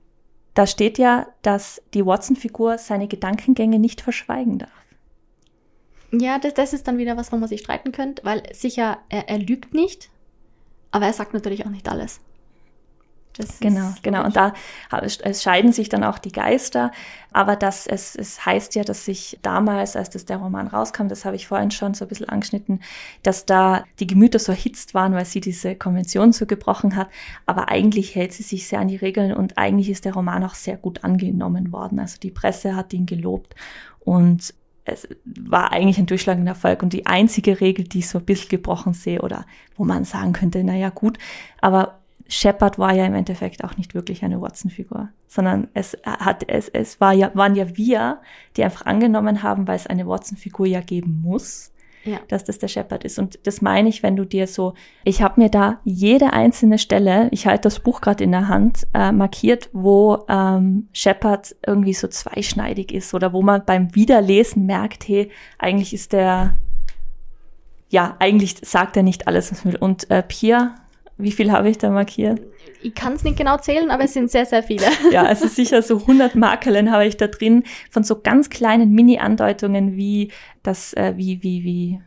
da 0.57 0.67
steht 0.67 0.97
ja, 0.97 1.27
dass 1.43 1.83
die 1.93 2.05
Watson-Figur 2.05 2.79
seine 2.79 3.09
Gedankengänge 3.09 3.79
nicht 3.79 4.01
verschweigen 4.01 4.59
darf. 4.59 4.71
Ja, 6.11 6.39
das, 6.39 6.55
das 6.55 6.73
ist 6.73 6.89
dann 6.89 6.97
wieder 6.97 7.19
was, 7.19 7.31
wo 7.31 7.37
man 7.37 7.49
sich 7.49 7.61
streiten 7.61 7.93
könnte, 7.93 8.25
weil 8.25 8.43
sicher, 8.55 8.99
er, 9.11 9.29
er 9.29 9.39
lügt 9.39 9.75
nicht, 9.75 10.09
aber 10.93 11.05
er 11.05 11.13
sagt 11.13 11.35
natürlich 11.35 11.67
auch 11.67 11.71
nicht 11.71 11.91
alles. 11.91 12.21
Das 13.37 13.61
genau, 13.61 13.93
genau. 14.03 14.25
Und 14.25 14.37
da 14.37 14.55
scheiden 15.35 15.73
sich 15.73 15.89
dann 15.89 16.05
auch 16.05 16.19
die 16.19 16.33
Geister. 16.33 16.91
Aber 17.33 17.55
das, 17.55 17.87
es, 17.87 18.17
es 18.17 18.47
heißt 18.47 18.75
ja, 18.77 18.85
dass 18.85 19.05
sich 19.05 19.39
damals, 19.43 19.95
als 19.95 20.09
das 20.09 20.25
der 20.25 20.39
Roman 20.39 20.69
rauskam, 20.69 21.09
das 21.09 21.27
habe 21.27 21.37
ich 21.37 21.47
vorhin 21.47 21.71
schon 21.71 21.93
so 21.93 22.07
ein 22.07 22.09
bisschen 22.09 22.29
angeschnitten, 22.29 22.81
dass 23.23 23.45
da 23.45 23.85
die 24.01 24.07
Gemüter 24.07 24.39
so 24.39 24.53
erhitzt 24.53 24.95
waren, 24.95 25.13
weil 25.13 25.27
sie 25.27 25.41
diese 25.41 25.75
Konvention 25.75 26.33
so 26.33 26.47
gebrochen 26.47 26.97
hat. 26.97 27.09
Aber 27.45 27.69
eigentlich 27.69 28.15
hält 28.15 28.33
sie 28.33 28.43
sich 28.43 28.67
sehr 28.67 28.81
an 28.81 28.89
die 28.89 28.97
Regeln 28.97 29.35
und 29.35 29.59
eigentlich 29.59 29.91
ist 29.91 30.07
der 30.07 30.15
Roman 30.15 30.45
auch 30.45 30.55
sehr 30.55 30.79
gut 30.79 31.05
angenommen 31.05 31.73
worden. 31.73 31.99
Also 31.99 32.19
die 32.19 32.31
Presse 32.31 32.75
hat 32.75 32.95
ihn 32.95 33.05
gelobt 33.05 33.55
und 34.01 34.55
es 34.87 35.09
war 35.25 35.73
eigentlich 35.73 35.99
ein 35.99 36.07
durchschlagender 36.07 36.53
Erfolg 36.53 36.83
und 36.83 36.93
die 36.93 37.07
einzige 37.07 37.61
Regel, 37.61 37.87
die 37.87 37.99
ich 37.99 38.09
so 38.09 38.19
ein 38.19 38.25
bisschen 38.25 38.49
gebrochen 38.49 38.95
sehe 38.95 39.21
oder 39.21 39.45
wo 39.77 39.85
man 39.85 40.05
sagen 40.05 40.33
könnte, 40.33 40.63
naja 40.63 40.91
gut, 40.91 41.19
aber 41.61 41.99
Shepard 42.29 42.79
war 42.79 42.93
ja 42.93 43.07
im 43.07 43.15
Endeffekt 43.15 43.63
auch 43.65 43.77
nicht 43.77 43.95
wirklich 43.95 44.25
eine 44.25 44.41
Watson-Figur, 44.41 45.09
sondern 45.29 45.69
es 45.75 45.97
hat, 46.05 46.49
es, 46.49 46.69
es 46.69 47.01
war 47.01 47.13
ja, 47.13 47.31
waren 47.35 47.55
ja 47.55 47.77
wir, 47.77 48.21
die 48.57 48.65
einfach 48.65 48.87
angenommen 48.87 49.43
haben, 49.43 49.69
weil 49.69 49.77
es 49.77 49.87
eine 49.87 50.07
Watson-Figur 50.07 50.67
ja 50.67 50.81
geben 50.81 51.21
muss, 51.23 51.73
ja. 52.05 52.19
dass 52.29 52.45
das 52.45 52.59
der 52.59 52.69
Shepard 52.69 53.05
ist. 53.05 53.19
Und 53.19 53.39
das 53.47 53.63
meine 53.63 53.89
ich, 53.89 54.03
wenn 54.03 54.17
du 54.17 54.25
dir 54.25 54.47
so, 54.47 54.75
ich 55.05 55.23
habe 55.23 55.41
mir 55.41 55.51
da 55.51 55.81
jede 55.85 56.33
einzelne 56.33 56.79
Stelle, 56.79 57.29
ich 57.31 57.47
halte 57.47 57.63
das 57.63 57.81
Buch 57.81 58.01
gerade 58.01 58.25
in 58.25 58.33
der 58.33 58.49
Hand, 58.49 58.87
äh, 58.95 59.13
markiert, 59.13 59.69
wo 59.73 60.25
ähm, 60.29 60.89
Shepard 60.93 61.55
irgendwie 61.65 61.95
so 61.95 62.09
zweischneidig 62.09 62.93
ist 62.93 63.15
oder 63.15 63.33
wo 63.33 63.43
man 63.43 63.65
beim 63.65 63.95
Wiederlesen 63.95 64.67
merkt, 64.67 65.07
hey, 65.07 65.31
eigentlich 65.59 65.95
ist 65.95 66.13
der, 66.13 66.57
ja, 67.89 68.17
eigentlich 68.19 68.57
sagt 68.63 68.97
er 68.97 69.05
nicht 69.05 69.29
alles, 69.29 69.53
was 69.53 69.65
man 69.65 69.75
will. 69.75 69.81
Und 69.81 70.11
äh, 70.11 70.23
Pia 70.23 70.75
wie 71.19 71.33
viel 71.33 71.51
habe 71.51 71.71
ich 71.71 71.79
da 71.79 71.91
markiert? 71.91 72.41
Ich 72.83 72.95
kann 72.95 73.15
es 73.15 73.25
nicht 73.25 73.39
genau 73.39 73.57
zählen, 73.57 73.91
aber 73.91 74.05
es 74.05 74.13
sind 74.13 74.31
sehr, 74.31 74.45
sehr 74.45 74.63
viele. 74.63 74.87
Ja, 75.11 75.25
also 75.25 75.49
sicher 75.49 75.83
so 75.83 75.99
100 75.99 76.35
Makeln 76.35 76.93
habe 76.93 77.07
ich 77.07 77.17
da 77.17 77.27
drin 77.27 77.65
von 77.91 78.05
so 78.05 78.21
ganz 78.21 78.51
kleinen 78.51 78.93
Mini-Andeutungen, 78.93 79.97
wie 79.97 80.31
das, 80.63 80.93
äh, 80.93 81.15
wie, 81.17 81.43
wie, 81.43 81.65
wie 81.65 82.01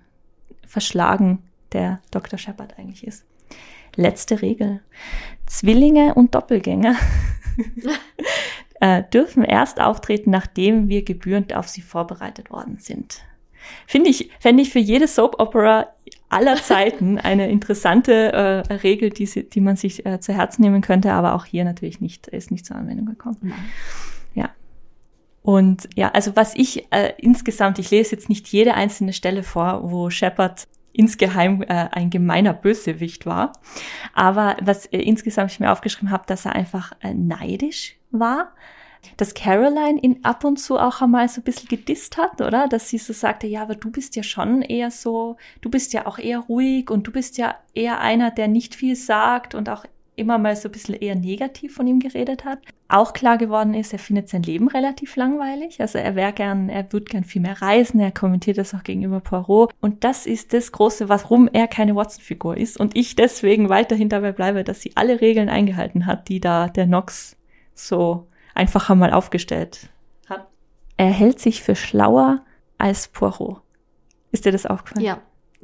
verschlagen 0.68 1.40
der 1.72 2.02
Dr. 2.12 2.38
Shepard 2.38 2.78
eigentlich 2.78 3.06
ist. 3.06 3.26
Letzte 3.96 4.42
Regel. 4.42 4.82
Zwillinge 5.48 6.14
und 6.14 6.36
Doppelgänger 6.36 6.96
äh, 8.80 9.04
dürfen 9.12 9.44
erst 9.44 9.82
auftreten, 9.82 10.30
nachdem 10.30 10.88
wir 10.88 11.04
gebührend 11.04 11.56
auf 11.56 11.68
sie 11.68 11.82
vorbereitet 11.82 12.52
worden 12.52 12.78
sind. 12.80 13.24
Finde 13.88 14.10
ich, 14.10 14.30
fände 14.40 14.62
ich 14.62 14.70
für 14.70 14.80
jede 14.80 15.08
Soap 15.08 15.40
Opera 15.40 15.88
aller 16.30 16.56
Zeiten 16.56 17.18
eine 17.18 17.50
interessante 17.50 18.34
äh, 18.34 18.74
Regel, 18.74 19.10
die, 19.10 19.26
sie, 19.26 19.50
die 19.50 19.62
man 19.62 19.76
sich 19.76 20.06
äh, 20.06 20.20
zu 20.20 20.34
Herzen 20.34 20.62
nehmen 20.62 20.82
könnte, 20.82 21.12
aber 21.12 21.34
auch 21.34 21.46
hier 21.46 21.66
natürlich 21.66 22.02
nicht, 22.02 22.28
ist 22.28 22.52
nicht 22.52 22.66
zur 22.66 22.78
Anwendung 22.78 23.08
gekommen. 23.08 23.38
Nein. 23.42 23.66
Ja. 24.36 24.50
Und 25.42 25.90
ja, 25.96 26.12
also 26.12 26.36
was 26.36 26.56
ich 26.56 26.86
äh, 26.92 27.14
insgesamt, 27.18 27.80
ich 27.80 27.90
lese 27.90 28.16
jetzt 28.16 28.30
nicht 28.30 28.48
jede 28.48 28.76
einzelne 28.76 29.14
Stelle 29.14 29.44
vor, 29.44 29.92
wo 29.92 30.10
Shepard 30.10 30.68
insgeheim 30.94 31.62
äh, 31.64 31.88
ein 31.92 32.10
gemeiner 32.10 32.54
Bösewicht 32.54 33.26
war. 33.26 33.54
Aber 34.14 34.58
was 34.62 34.86
äh, 34.88 35.00
insgesamt 35.00 35.52
ich 35.52 35.60
mir 35.60 35.72
aufgeschrieben 35.72 36.12
habe, 36.12 36.24
dass 36.28 36.46
er 36.46 36.54
einfach 36.54 36.94
äh, 37.02 37.14
neidisch 37.14 37.96
war 38.12 38.52
dass 39.18 39.34
Caroline 39.34 40.00
ihn 40.02 40.20
ab 40.24 40.44
und 40.44 40.58
zu 40.58 40.78
auch 40.78 41.02
einmal 41.02 41.28
so 41.28 41.42
ein 41.42 41.44
bisschen 41.44 41.68
gedisst 41.68 42.18
hat, 42.18 42.42
oder? 42.42 42.68
Dass 42.68 42.90
sie 42.90 42.98
so 42.98 43.14
sagte, 43.14 43.48
ja, 43.48 43.62
aber 43.62 43.76
du 43.76 43.92
bist 43.92 44.16
ja 44.16 44.24
schon 44.24 44.62
eher 44.62 44.92
so, 44.92 45.38
du 45.62 45.70
bist 45.70 45.94
ja 45.94 46.06
auch 46.08 46.20
eher 46.20 46.40
ruhig 46.40 46.90
und 46.90 47.08
du 47.08 47.12
bist 47.12 47.38
ja 47.38 47.56
eher 47.74 48.00
einer, 48.00 48.32
der 48.32 48.48
nicht 48.48 48.76
viel 48.76 48.96
sagt 48.96 49.56
und 49.56 49.70
auch 49.70 49.86
immer 50.20 50.38
mal 50.38 50.56
so 50.56 50.68
ein 50.68 50.72
bisschen 50.72 50.96
eher 50.96 51.16
negativ 51.16 51.74
von 51.74 51.88
ihm 51.88 52.00
geredet 52.00 52.44
hat. 52.46 52.60
Auch 52.90 53.14
klar 53.14 53.38
geworden 53.38 53.74
ist, 53.74 53.94
er 53.94 54.00
findet 54.00 54.30
sein 54.30 54.44
Leben 54.44 54.68
relativ 54.68 55.16
langweilig. 55.16 55.80
Also 55.80 55.98
er 55.98 56.16
wäre 56.16 56.34
gern, 56.34 56.70
er 56.70 56.92
würde 56.92 57.06
gern 57.06 57.24
viel 57.24 57.42
mehr 57.42 57.62
reisen. 57.62 58.00
Er 58.00 58.12
kommentiert 58.12 58.58
das 58.58 58.74
auch 58.74 58.84
gegenüber 58.84 59.22
Poirot. 59.22 59.74
Und 59.80 60.04
das 60.04 60.26
ist 60.26 60.54
das 60.54 60.72
Große, 60.72 61.08
warum 61.08 61.48
er 61.52 61.68
keine 61.68 61.96
Watson-Figur 61.96 62.58
ist. 62.58 62.78
Und 62.80 62.98
ich 62.98 63.16
deswegen 63.16 63.70
weiterhin 63.70 64.10
dabei 64.10 64.34
bleibe, 64.34 64.64
dass 64.64 64.82
sie 64.82 64.92
alle 64.96 65.22
Regeln 65.22 65.50
eingehalten 65.50 66.06
hat, 66.06 66.28
die 66.28 66.42
da 66.42 66.68
der 66.68 66.86
Nox 66.86 67.38
so 67.74 68.28
einfacher 68.60 68.96
mal 68.96 69.14
aufgestellt 69.14 69.90
hat. 70.28 70.48
Er 70.98 71.08
hält 71.08 71.40
sich 71.40 71.64
für 71.64 71.76
schlauer 71.76 72.44
als 72.78 73.08
Poirot. 73.08 73.62
Ist 74.32 74.46
dir 74.46 74.52
das 74.52 74.66
aufgefallen? 74.66 75.06
Ja. 75.06 75.22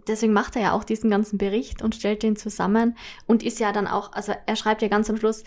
Deswegen 0.08 0.34
macht 0.34 0.56
er 0.56 0.62
ja 0.62 0.72
auch 0.74 0.84
diesen 0.84 1.10
ganzen 1.10 1.38
Bericht 1.38 1.82
und 1.82 1.96
stellt 1.96 2.22
den 2.22 2.36
zusammen 2.36 2.98
und 3.28 3.44
ist 3.44 3.60
ja 3.60 3.72
dann 3.72 3.88
auch, 3.88 4.14
also 4.14 4.34
er 4.46 4.56
schreibt 4.56 4.82
ja 4.82 4.88
ganz 4.88 5.10
am 5.10 5.18
Schluss, 5.18 5.44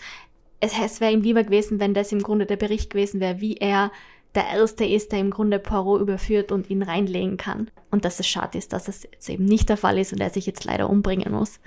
es, 0.59 0.73
es 0.77 0.99
wäre 0.99 1.13
ihm 1.13 1.21
lieber 1.21 1.43
gewesen, 1.43 1.79
wenn 1.79 1.93
das 1.93 2.11
im 2.11 2.21
Grunde 2.21 2.45
der 2.45 2.57
Bericht 2.57 2.89
gewesen 2.89 3.19
wäre, 3.19 3.39
wie 3.41 3.57
er 3.57 3.91
der 4.35 4.47
Erste 4.49 4.85
ist, 4.85 5.11
der 5.11 5.19
im 5.19 5.31
Grunde 5.31 5.59
Poirot 5.59 6.01
überführt 6.01 6.51
und 6.51 6.69
ihn 6.69 6.83
reinlegen 6.83 7.37
kann. 7.37 7.71
Und 7.89 8.05
dass 8.05 8.19
es 8.19 8.27
schade 8.27 8.57
ist, 8.57 8.73
dass 8.73 8.87
es 8.87 9.03
jetzt 9.03 9.29
eben 9.29 9.45
nicht 9.45 9.69
der 9.69 9.77
Fall 9.77 9.97
ist 9.97 10.13
und 10.13 10.19
er 10.19 10.29
sich 10.29 10.45
jetzt 10.45 10.65
leider 10.65 10.89
umbringen 10.89 11.31
muss. 11.31 11.59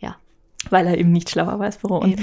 Ja. 0.00 0.16
Weil 0.70 0.86
er 0.86 0.96
eben 0.96 1.12
nicht 1.12 1.28
schlauer 1.28 1.58
war 1.58 1.66
als 1.66 1.78
Poirot. 1.78 2.04
Und 2.04 2.20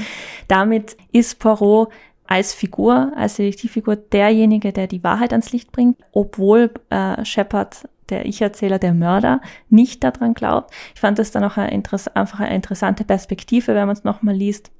damit 0.48 0.98
ist 1.12 1.38
Poirot 1.38 1.90
als 2.32 2.54
Figur, 2.54 3.12
als 3.18 3.36
Detektivfigur 3.36 3.98
derjenige, 3.98 4.72
der 4.72 4.88
die 4.88 5.04
Wahrheit 5.04 5.34
ans 5.34 5.52
Licht 5.52 5.74
bringt, 5.74 5.98
obwohl 6.14 6.72
äh, 6.90 7.26
Shepard, 7.26 7.90
der 8.08 8.26
Ich-Erzähler, 8.26 8.80
der 8.80 8.94
Mörder, 8.94 9.42
nicht 9.70 10.02
daran 10.02 10.34
glaubt. 10.34 10.74
Ich 10.96 11.02
fand 11.02 11.20
das 11.20 11.32
dann 11.32 11.44
auch 11.44 11.58
eine 11.58 11.84
einfach 12.14 12.40
eine 12.40 12.56
interessante 12.56 13.04
Perspektive, 13.04 13.76
wenn 13.76 13.86
man 13.86 13.98
es 13.98 14.06
nochmal 14.06 14.34
liest, 14.34 14.72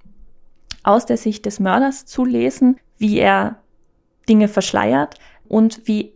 aus 0.84 1.06
der 1.06 1.18
Sicht 1.18 1.46
des 1.46 1.60
Mörders 1.60 2.06
zu 2.06 2.24
lesen, 2.24 2.78
wie 2.98 3.20
er 3.20 3.58
Dinge 4.30 4.48
verschleiert 4.48 5.16
und 5.50 5.82
wie, 5.90 6.14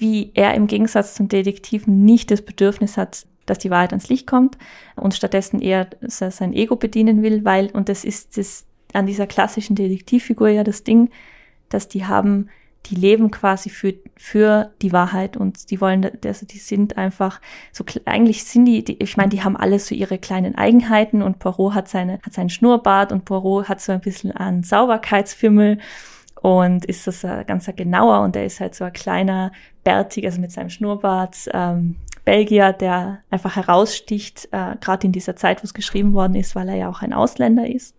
wie 0.00 0.32
er 0.34 0.54
im 0.54 0.66
Gegensatz 0.66 1.14
zum 1.14 1.28
Detektiven 1.28 2.04
nicht 2.04 2.32
das 2.32 2.42
Bedürfnis 2.42 2.96
hat, 2.96 3.28
dass 3.46 3.58
die 3.58 3.70
Wahrheit 3.70 3.92
ans 3.92 4.08
Licht 4.08 4.26
kommt 4.26 4.58
und 4.96 5.14
stattdessen 5.14 5.60
eher 5.60 5.86
sein 6.00 6.52
Ego 6.52 6.74
bedienen 6.74 7.22
will, 7.22 7.44
weil, 7.44 7.70
und 7.70 7.88
das 7.88 8.04
ist 8.04 8.36
das, 8.36 8.66
an 8.92 9.06
dieser 9.06 9.26
klassischen 9.26 9.76
Detektivfigur 9.76 10.48
ja 10.48 10.64
das 10.64 10.84
Ding, 10.84 11.10
dass 11.68 11.88
die 11.88 12.06
haben, 12.06 12.48
die 12.86 12.94
leben 12.94 13.30
quasi 13.30 13.68
für, 13.68 13.94
für 14.16 14.72
die 14.80 14.92
Wahrheit 14.92 15.36
und 15.36 15.70
die 15.70 15.80
wollen, 15.80 16.08
also 16.24 16.46
die 16.46 16.58
sind 16.58 16.96
einfach 16.96 17.40
so, 17.72 17.84
eigentlich 18.04 18.44
sind 18.44 18.66
die, 18.66 18.84
die 18.84 19.02
ich 19.02 19.16
meine, 19.16 19.30
die 19.30 19.42
haben 19.42 19.56
alle 19.56 19.78
so 19.78 19.94
ihre 19.94 20.18
kleinen 20.18 20.54
Eigenheiten 20.54 21.22
und 21.22 21.38
Poirot 21.40 21.74
hat 21.74 21.88
seine, 21.88 22.20
hat 22.22 22.32
seinen 22.32 22.50
Schnurrbart 22.50 23.10
und 23.12 23.24
Poirot 23.24 23.68
hat 23.68 23.80
so 23.80 23.92
ein 23.92 24.00
bisschen 24.00 24.32
einen 24.32 24.62
Sauberkeitsfimmel 24.62 25.78
und 26.40 26.84
ist 26.84 27.06
das 27.06 27.22
ganzer 27.46 27.72
genauer 27.72 28.20
und 28.20 28.36
der 28.36 28.46
ist 28.46 28.60
halt 28.60 28.74
so 28.74 28.84
ein 28.84 28.92
kleiner, 28.92 29.50
bärtig, 29.82 30.24
also 30.26 30.40
mit 30.40 30.52
seinem 30.52 30.70
Schnurrbart, 30.70 31.48
ähm, 31.52 31.96
Belgier, 32.24 32.72
der 32.72 33.20
einfach 33.30 33.54
heraussticht, 33.54 34.48
äh, 34.50 34.74
gerade 34.80 35.06
in 35.06 35.12
dieser 35.12 35.36
Zeit, 35.36 35.62
wo 35.62 35.64
es 35.64 35.74
geschrieben 35.74 36.12
worden 36.12 36.34
ist, 36.34 36.56
weil 36.56 36.68
er 36.68 36.74
ja 36.74 36.88
auch 36.90 37.00
ein 37.00 37.12
Ausländer 37.12 37.68
ist. 37.68 37.95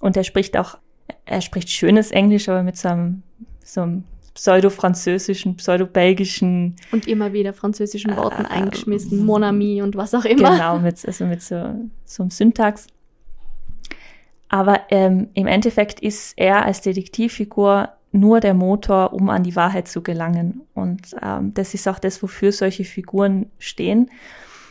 Und 0.00 0.16
er 0.16 0.24
spricht 0.24 0.56
auch, 0.56 0.78
er 1.24 1.40
spricht 1.40 1.70
schönes 1.70 2.10
Englisch, 2.10 2.48
aber 2.48 2.62
mit 2.62 2.76
so 2.76 2.88
einem, 2.88 3.22
so 3.64 3.82
einem 3.82 4.04
pseudo-französischen, 4.34 5.56
pseudo-belgischen. 5.56 6.76
Und 6.92 7.08
immer 7.08 7.32
wieder 7.32 7.52
französischen 7.52 8.16
Worten 8.16 8.44
äh, 8.44 8.48
eingeschmissen, 8.48 9.24
Mon 9.24 9.42
ami 9.42 9.82
und 9.82 9.96
was 9.96 10.14
auch 10.14 10.24
immer. 10.24 10.52
Genau, 10.52 10.78
mit, 10.78 11.04
also 11.04 11.26
mit 11.26 11.42
so, 11.42 11.74
so 12.04 12.22
einem 12.22 12.30
Syntax. 12.30 12.86
Aber 14.48 14.80
ähm, 14.90 15.28
im 15.34 15.46
Endeffekt 15.46 16.00
ist 16.00 16.34
er 16.36 16.64
als 16.64 16.80
Detektivfigur 16.80 17.90
nur 18.12 18.40
der 18.40 18.54
Motor, 18.54 19.12
um 19.12 19.28
an 19.28 19.42
die 19.42 19.56
Wahrheit 19.56 19.88
zu 19.88 20.02
gelangen. 20.02 20.62
Und 20.72 21.14
ähm, 21.20 21.52
das 21.54 21.74
ist 21.74 21.86
auch 21.88 21.98
das, 21.98 22.22
wofür 22.22 22.52
solche 22.52 22.84
Figuren 22.84 23.50
stehen. 23.58 24.10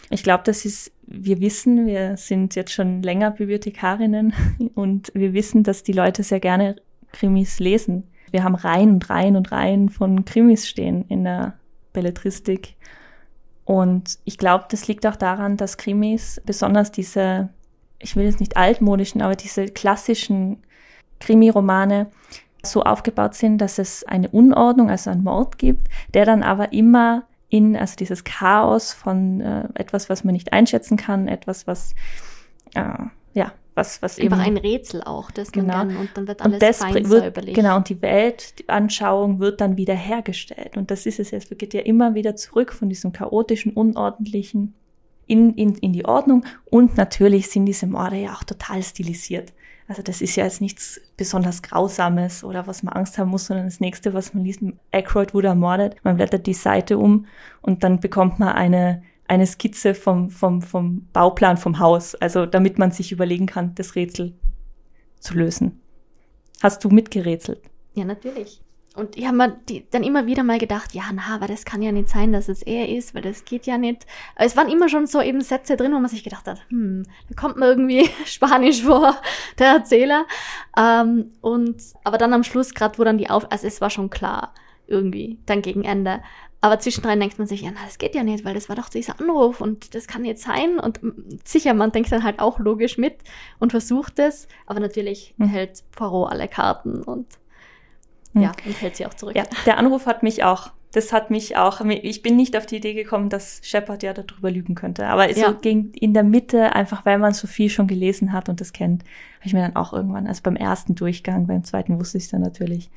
Ich 0.09 0.23
glaube, 0.23 0.43
das 0.45 0.65
ist 0.65 0.91
wir 1.08 1.39
wissen, 1.39 1.88
wir 1.88 2.17
sind 2.17 2.56
jetzt 2.56 2.74
schon 2.74 3.02
länger 3.02 3.32
Bibliothekarinnen 3.32 4.34
und 4.76 5.12
wir 5.15 5.34
wissen, 5.34 5.63
dass 5.63 5.84
die 5.84 5.93
Leute 5.93 6.24
sehr 6.24 6.39
gerne 6.39 6.76
Krimis 7.13 7.60
lesen. 7.60 8.04
Wir 8.32 8.43
haben 8.43 8.56
Reihen 8.56 8.91
und 8.91 9.10
Reihen 9.10 9.38
und 9.38 9.52
Reihen 9.52 9.89
von 9.89 10.26
Krimis 10.26 10.67
stehen 10.67 11.06
in 11.08 11.24
der 11.24 11.54
Belletristik. 11.93 12.76
Und 13.63 14.20
ich 14.26 14.38
glaube, 14.38 14.65
das 14.70 14.88
liegt 14.88 15.06
auch 15.08 15.15
daran, 15.15 15.58
dass 15.58 15.78
Krimis, 15.78 16.41
besonders 16.46 16.91
diese, 16.91 17.50
ich 18.00 18.15
will 18.15 18.26
jetzt 18.26 18.39
nicht 18.39 18.58
altmodischen, 18.58 19.22
aber 19.22 19.36
diese 19.36 19.65
klassischen 19.65 20.58
Krimiromane 21.20 22.08
so 22.63 22.84
aufgebaut 22.84 23.34
sind, 23.34 23.60
dass 23.60 23.80
es 23.80 24.04
eine 24.04 24.30
Unordnung, 24.30 24.89
also 24.89 25.10
einen 25.10 25.24
Mord 25.24 25.58
gibt, 25.58 25.88
der 26.13 26.26
dann 26.26 26.43
aber 26.43 26.74
immer 26.74 27.24
in, 27.49 27.75
also 27.75 27.95
dieses 27.95 28.23
Chaos 28.23 28.93
von 28.93 29.41
äh, 29.41 29.67
etwas, 29.75 30.10
was 30.10 30.23
man 30.23 30.33
nicht 30.33 30.53
einschätzen 30.53 30.97
kann, 30.97 31.27
etwas, 31.27 31.67
was, 31.67 31.93
äh, 32.73 32.97
ja, 33.33 33.53
was, 33.75 34.01
was 34.01 34.17
eben. 34.17 34.33
Einfach 34.33 34.47
ein 34.47 34.57
Rätsel 34.57 35.03
auch, 35.03 35.31
das 35.31 35.51
genau. 35.51 35.73
Dann, 35.73 35.97
und 35.97 36.10
dann 36.15 36.27
wird 36.27 36.41
alles 36.41 36.53
und 36.55 36.62
das 36.62 36.77
fein 36.79 37.10
wird, 37.10 37.53
Genau, 37.53 37.77
und 37.77 37.88
die 37.89 38.01
Weltanschauung 38.01 39.39
wird 39.39 39.62
dann 39.62 39.77
wieder 39.77 39.95
hergestellt. 39.95 40.75
Und 40.75 40.91
das 40.91 41.05
ist 41.05 41.19
es 41.19 41.31
jetzt, 41.31 41.51
es 41.51 41.57
geht 41.57 41.73
ja 41.73 41.81
immer 41.81 42.15
wieder 42.15 42.36
zurück 42.36 42.73
von 42.73 42.89
diesem 42.89 43.13
chaotischen, 43.13 43.73
unordentlichen 43.73 44.73
in, 45.27 45.53
in, 45.53 45.75
in 45.75 45.93
die 45.93 46.05
Ordnung. 46.05 46.45
Und 46.65 46.97
natürlich 46.97 47.49
sind 47.49 47.65
diese 47.65 47.88
Morde 47.88 48.17
ja 48.17 48.33
auch 48.33 48.43
total 48.43 48.83
stilisiert. 48.83 49.53
Also 49.88 50.02
das 50.02 50.21
ist 50.21 50.36
ja 50.36 50.43
jetzt 50.43 50.60
nichts 50.60 51.00
besonders 51.15 51.62
Grausames 51.62 52.43
oder 52.43 52.67
was 52.67 52.84
man 52.84 52.93
Angst 52.93 53.17
haben 53.17 53.30
muss, 53.30 53.45
sondern 53.45 53.67
das 53.67 53.80
nächste, 53.80 54.13
was 54.13 54.34
man 54.34 54.43
liest, 54.43 54.62
Aykroyd 54.91 55.34
wurde 55.34 55.47
ermordet. 55.47 55.95
Man 56.04 56.17
blättert 56.17 56.45
die 56.45 56.54
Seite 56.54 56.97
um 56.97 57.26
und 57.62 57.84
dann 57.84 58.02
bekommt 58.02 58.38
man 58.38 58.50
eine, 58.50 59.02
eine 59.28 59.47
Skizze 59.47 59.95
vom, 59.95 60.30
vom, 60.30 60.62
vom 60.62 61.08
Bauplan 61.13 61.56
vom 61.56 61.80
Haus. 61.80 62.15
Also 62.15 62.45
damit 62.45 62.78
man 62.78 62.91
sich 62.91 63.13
überlegen 63.13 63.45
kann, 63.45 63.76
das 63.76 63.95
Rätsel 63.95 64.34
zu 65.19 65.36
lösen. 65.36 65.82
Hast 66.62 66.84
du 66.84 66.89
mitgerätselt? 66.89 67.62
Ja, 67.93 68.04
natürlich. 68.04 68.62
Und 68.97 69.15
ich 69.15 69.27
habe 69.27 69.38
mir 69.38 69.49
die, 69.69 69.86
dann 69.91 70.03
immer 70.03 70.25
wieder 70.25 70.41
mal 70.41 70.57
gedacht, 70.57 70.95
ja, 70.95 71.03
na, 71.13 71.36
aber 71.36 71.45
das 71.45 71.65
kann 71.65 71.83
ja 71.83 71.91
nicht 71.91 72.10
sein, 72.10 72.33
dass 72.33 72.49
es 72.49 72.63
er 72.63 72.89
ist, 72.89 73.13
weil 73.13 73.21
das 73.21 73.45
geht 73.45 73.67
ja 73.67 73.77
nicht. 73.77 74.07
Aber 74.36 74.45
es 74.45 74.57
waren 74.57 74.69
immer 74.69 74.89
schon 74.89 75.05
so 75.05 75.21
eben 75.21 75.41
Sätze 75.41 75.77
drin, 75.77 75.93
wo 75.93 75.99
man 75.99 76.10
sich 76.10 76.23
gedacht 76.23 76.47
hat, 76.47 76.62
hm, 76.69 77.03
da 77.29 77.36
kommt 77.39 77.57
mir 77.57 77.67
irgendwie 77.67 78.10
Spanisch 78.25 78.81
vor, 78.81 79.15
der 79.60 79.67
Erzähler. 79.67 80.25
Ähm, 80.75 81.31
und 81.41 81.75
aber 82.03 82.17
dann 82.17 82.33
am 82.33 82.43
Schluss, 82.43 82.73
gerade 82.73 82.97
wo 82.97 83.03
dann 83.03 83.19
die 83.19 83.29
Auf, 83.29 83.51
also 83.51 83.67
es 83.67 83.81
war 83.81 83.91
schon 83.91 84.10
klar, 84.10 84.55
irgendwie, 84.88 85.38
dann 85.45 85.62
gegen 85.62 85.83
Ende. 85.83 86.23
Aber 86.60 86.79
zwischendrin 86.79 87.19
denkt 87.19 87.38
man 87.38 87.47
sich, 87.47 87.62
ja, 87.62 87.69
na, 87.71 87.81
das 87.86 87.99
geht 87.99 88.15
ja 88.15 88.23
nicht, 88.23 88.45
weil 88.45 88.55
das 88.55 88.67
war 88.67 88.75
doch 88.75 88.89
dieser 88.89 89.19
Anruf 89.19 89.62
und 89.62 89.93
das 89.93 90.07
kann 90.07 90.25
jetzt 90.25 90.41
sein. 90.41 90.79
Und 90.79 90.99
sicher, 91.45 91.75
man 91.75 91.91
denkt 91.91 92.12
dann 92.12 92.23
halt 92.23 92.39
auch 92.39 92.57
logisch 92.57 92.97
mit 92.97 93.17
und 93.60 93.69
versucht 93.69 94.17
es. 94.17 94.47
Aber 94.65 94.79
natürlich 94.79 95.36
mhm. 95.38 95.49
hält 95.49 95.83
Poirot 95.91 96.31
alle 96.31 96.47
Karten 96.47 97.03
und 97.03 97.27
hm. 97.27 97.38
Ja, 98.33 98.51
und 98.65 98.81
hält 98.81 98.95
sie 98.95 99.05
auch 99.05 99.13
zurück. 99.13 99.35
Ja, 99.35 99.43
der 99.65 99.77
Anruf 99.77 100.05
hat 100.05 100.23
mich 100.23 100.43
auch, 100.43 100.71
das 100.91 101.11
hat 101.11 101.31
mich 101.31 101.57
auch, 101.57 101.81
ich 101.81 102.21
bin 102.21 102.35
nicht 102.35 102.55
auf 102.55 102.65
die 102.65 102.77
Idee 102.77 102.93
gekommen, 102.93 103.29
dass 103.29 103.61
Shepard 103.63 104.03
ja 104.03 104.13
darüber 104.13 104.51
lügen 104.51 104.75
könnte. 104.75 105.07
Aber 105.07 105.29
ja. 105.29 105.47
so 105.47 105.55
ging 105.55 105.91
in 105.93 106.13
der 106.13 106.23
Mitte, 106.23 106.75
einfach 106.75 107.05
weil 107.05 107.17
man 107.17 107.33
so 107.33 107.47
viel 107.47 107.69
schon 107.69 107.87
gelesen 107.87 108.33
hat 108.33 108.49
und 108.49 108.61
das 108.61 108.73
kennt, 108.73 109.03
habe 109.03 109.45
ich 109.45 109.53
mir 109.53 109.61
dann 109.61 109.75
auch 109.75 109.93
irgendwann, 109.93 110.27
also 110.27 110.41
beim 110.43 110.55
ersten 110.55 110.95
Durchgang, 110.95 111.47
beim 111.47 111.63
zweiten 111.63 111.99
wusste 111.99 112.17
ich 112.17 112.25
es 112.25 112.29
dann 112.29 112.41
natürlich, 112.41 112.89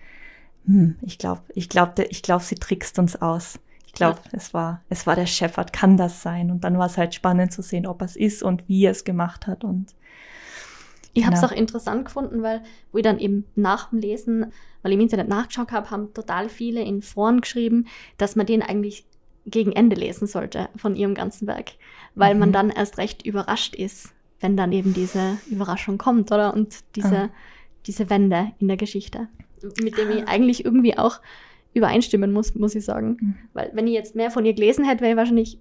hm, 0.66 0.96
ich 1.02 1.18
glaube, 1.18 1.42
ich 1.54 1.68
glaube, 1.68 2.04
ich 2.04 2.22
glaube, 2.22 2.44
sie 2.44 2.56
trickst 2.56 2.98
uns 2.98 3.20
aus. 3.20 3.58
Ich 3.86 3.94
glaube, 3.94 4.20
ja. 4.26 4.30
es 4.32 4.54
war, 4.54 4.82
es 4.88 5.06
war 5.06 5.16
der 5.16 5.26
Shepard, 5.26 5.72
kann 5.72 5.96
das 5.96 6.22
sein? 6.22 6.50
Und 6.52 6.62
dann 6.62 6.78
war 6.78 6.86
es 6.86 6.96
halt 6.96 7.12
spannend 7.14 7.52
zu 7.52 7.60
sehen, 7.60 7.86
ob 7.86 8.02
es 8.02 8.14
ist 8.14 8.42
und 8.42 8.68
wie 8.68 8.84
er 8.84 8.92
es 8.92 9.04
gemacht 9.04 9.48
hat 9.48 9.64
und 9.64 9.94
ich 11.12 11.26
habe 11.26 11.36
es 11.36 11.44
auch 11.44 11.52
interessant 11.52 12.04
gefunden, 12.04 12.42
weil 12.42 12.62
wo 12.92 12.98
ich 12.98 13.04
dann 13.04 13.18
eben 13.18 13.44
nach 13.56 13.90
dem 13.90 13.98
Lesen, 13.98 14.52
weil 14.82 14.92
ich 14.92 14.96
im 14.96 15.02
Internet 15.02 15.28
nachgeschaut 15.28 15.72
habe, 15.72 15.90
haben 15.90 16.14
total 16.14 16.48
viele 16.48 16.82
in 16.82 17.02
Foren 17.02 17.40
geschrieben, 17.40 17.86
dass 18.16 18.36
man 18.36 18.46
den 18.46 18.62
eigentlich 18.62 19.04
gegen 19.46 19.72
Ende 19.72 19.96
lesen 19.96 20.26
sollte 20.26 20.68
von 20.76 20.94
ihrem 20.94 21.14
ganzen 21.14 21.46
Werk, 21.46 21.72
weil 22.14 22.34
mhm. 22.34 22.40
man 22.40 22.52
dann 22.52 22.70
erst 22.70 22.98
recht 22.98 23.24
überrascht 23.26 23.74
ist, 23.74 24.12
wenn 24.40 24.56
dann 24.56 24.72
eben 24.72 24.94
diese 24.94 25.38
Überraschung 25.50 25.98
kommt, 25.98 26.30
oder? 26.32 26.54
Und 26.54 26.78
diese, 26.96 27.24
mhm. 27.24 27.30
diese 27.86 28.10
Wende 28.10 28.52
in 28.58 28.68
der 28.68 28.76
Geschichte, 28.76 29.28
mit 29.82 29.98
dem 29.98 30.10
ich 30.10 30.28
eigentlich 30.28 30.64
irgendwie 30.64 30.96
auch 30.96 31.20
übereinstimmen 31.74 32.32
muss, 32.32 32.54
muss 32.54 32.74
ich 32.74 32.84
sagen. 32.84 33.16
Mhm. 33.20 33.34
Weil 33.52 33.70
wenn 33.74 33.86
ich 33.86 33.94
jetzt 33.94 34.14
mehr 34.14 34.30
von 34.30 34.44
ihr 34.44 34.54
gelesen 34.54 34.84
hätte, 34.84 35.02
wäre 35.02 35.12
ich 35.12 35.16
wahrscheinlich 35.16 35.58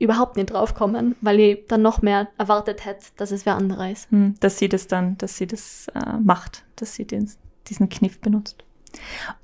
überhaupt 0.00 0.36
nicht 0.36 0.52
draufkommen, 0.52 1.14
weil 1.20 1.38
ich 1.38 1.66
dann 1.68 1.82
noch 1.82 2.02
mehr 2.02 2.28
erwartet 2.38 2.84
hätte, 2.84 3.06
dass 3.16 3.30
es 3.30 3.46
wer 3.46 3.54
anderer 3.54 3.90
ist. 3.90 4.10
Hm, 4.10 4.34
dass 4.40 4.58
sie 4.58 4.68
das 4.68 4.88
dann, 4.88 5.16
dass 5.18 5.36
sie 5.36 5.46
das 5.46 5.86
äh, 5.94 6.16
macht, 6.18 6.64
dass 6.76 6.94
sie 6.94 7.06
den, 7.06 7.30
diesen 7.68 7.88
Kniff 7.88 8.20
benutzt. 8.20 8.64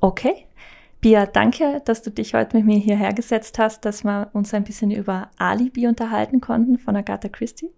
Okay. 0.01 0.47
Bia, 1.03 1.27
danke, 1.27 1.83
dass 1.85 2.03
du 2.03 2.11
dich 2.11 2.33
heute 2.35 2.57
mit 2.57 2.67
mir 2.67 2.79
hierher 2.79 3.13
gesetzt 3.13 3.59
hast, 3.59 3.85
dass 3.85 4.03
wir 4.03 4.31
uns 4.33 4.55
ein 4.55 4.65
bisschen 4.65 4.91
über 4.91 5.31
Alibi 5.37 5.87
unterhalten 5.87 6.41
konnten 6.41 6.79
von 6.79 6.97
Agatha 6.97 7.29
Christie. 7.29 7.71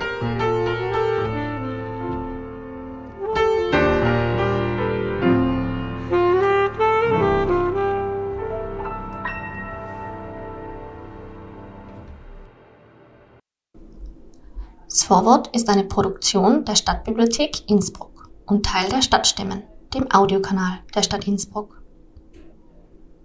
Das 14.92 15.04
Vorwort 15.04 15.56
ist 15.56 15.70
eine 15.70 15.86
Produktion 15.86 16.66
der 16.66 16.76
Stadtbibliothek 16.76 17.70
Innsbruck 17.70 18.30
und 18.46 18.66
Teil 18.66 18.90
der 18.90 19.02
Stadtstimmen, 19.02 19.64
dem 19.94 20.12
Audiokanal 20.12 20.80
der 20.94 21.04
Stadt 21.04 21.28
Innsbruck. 21.28 21.81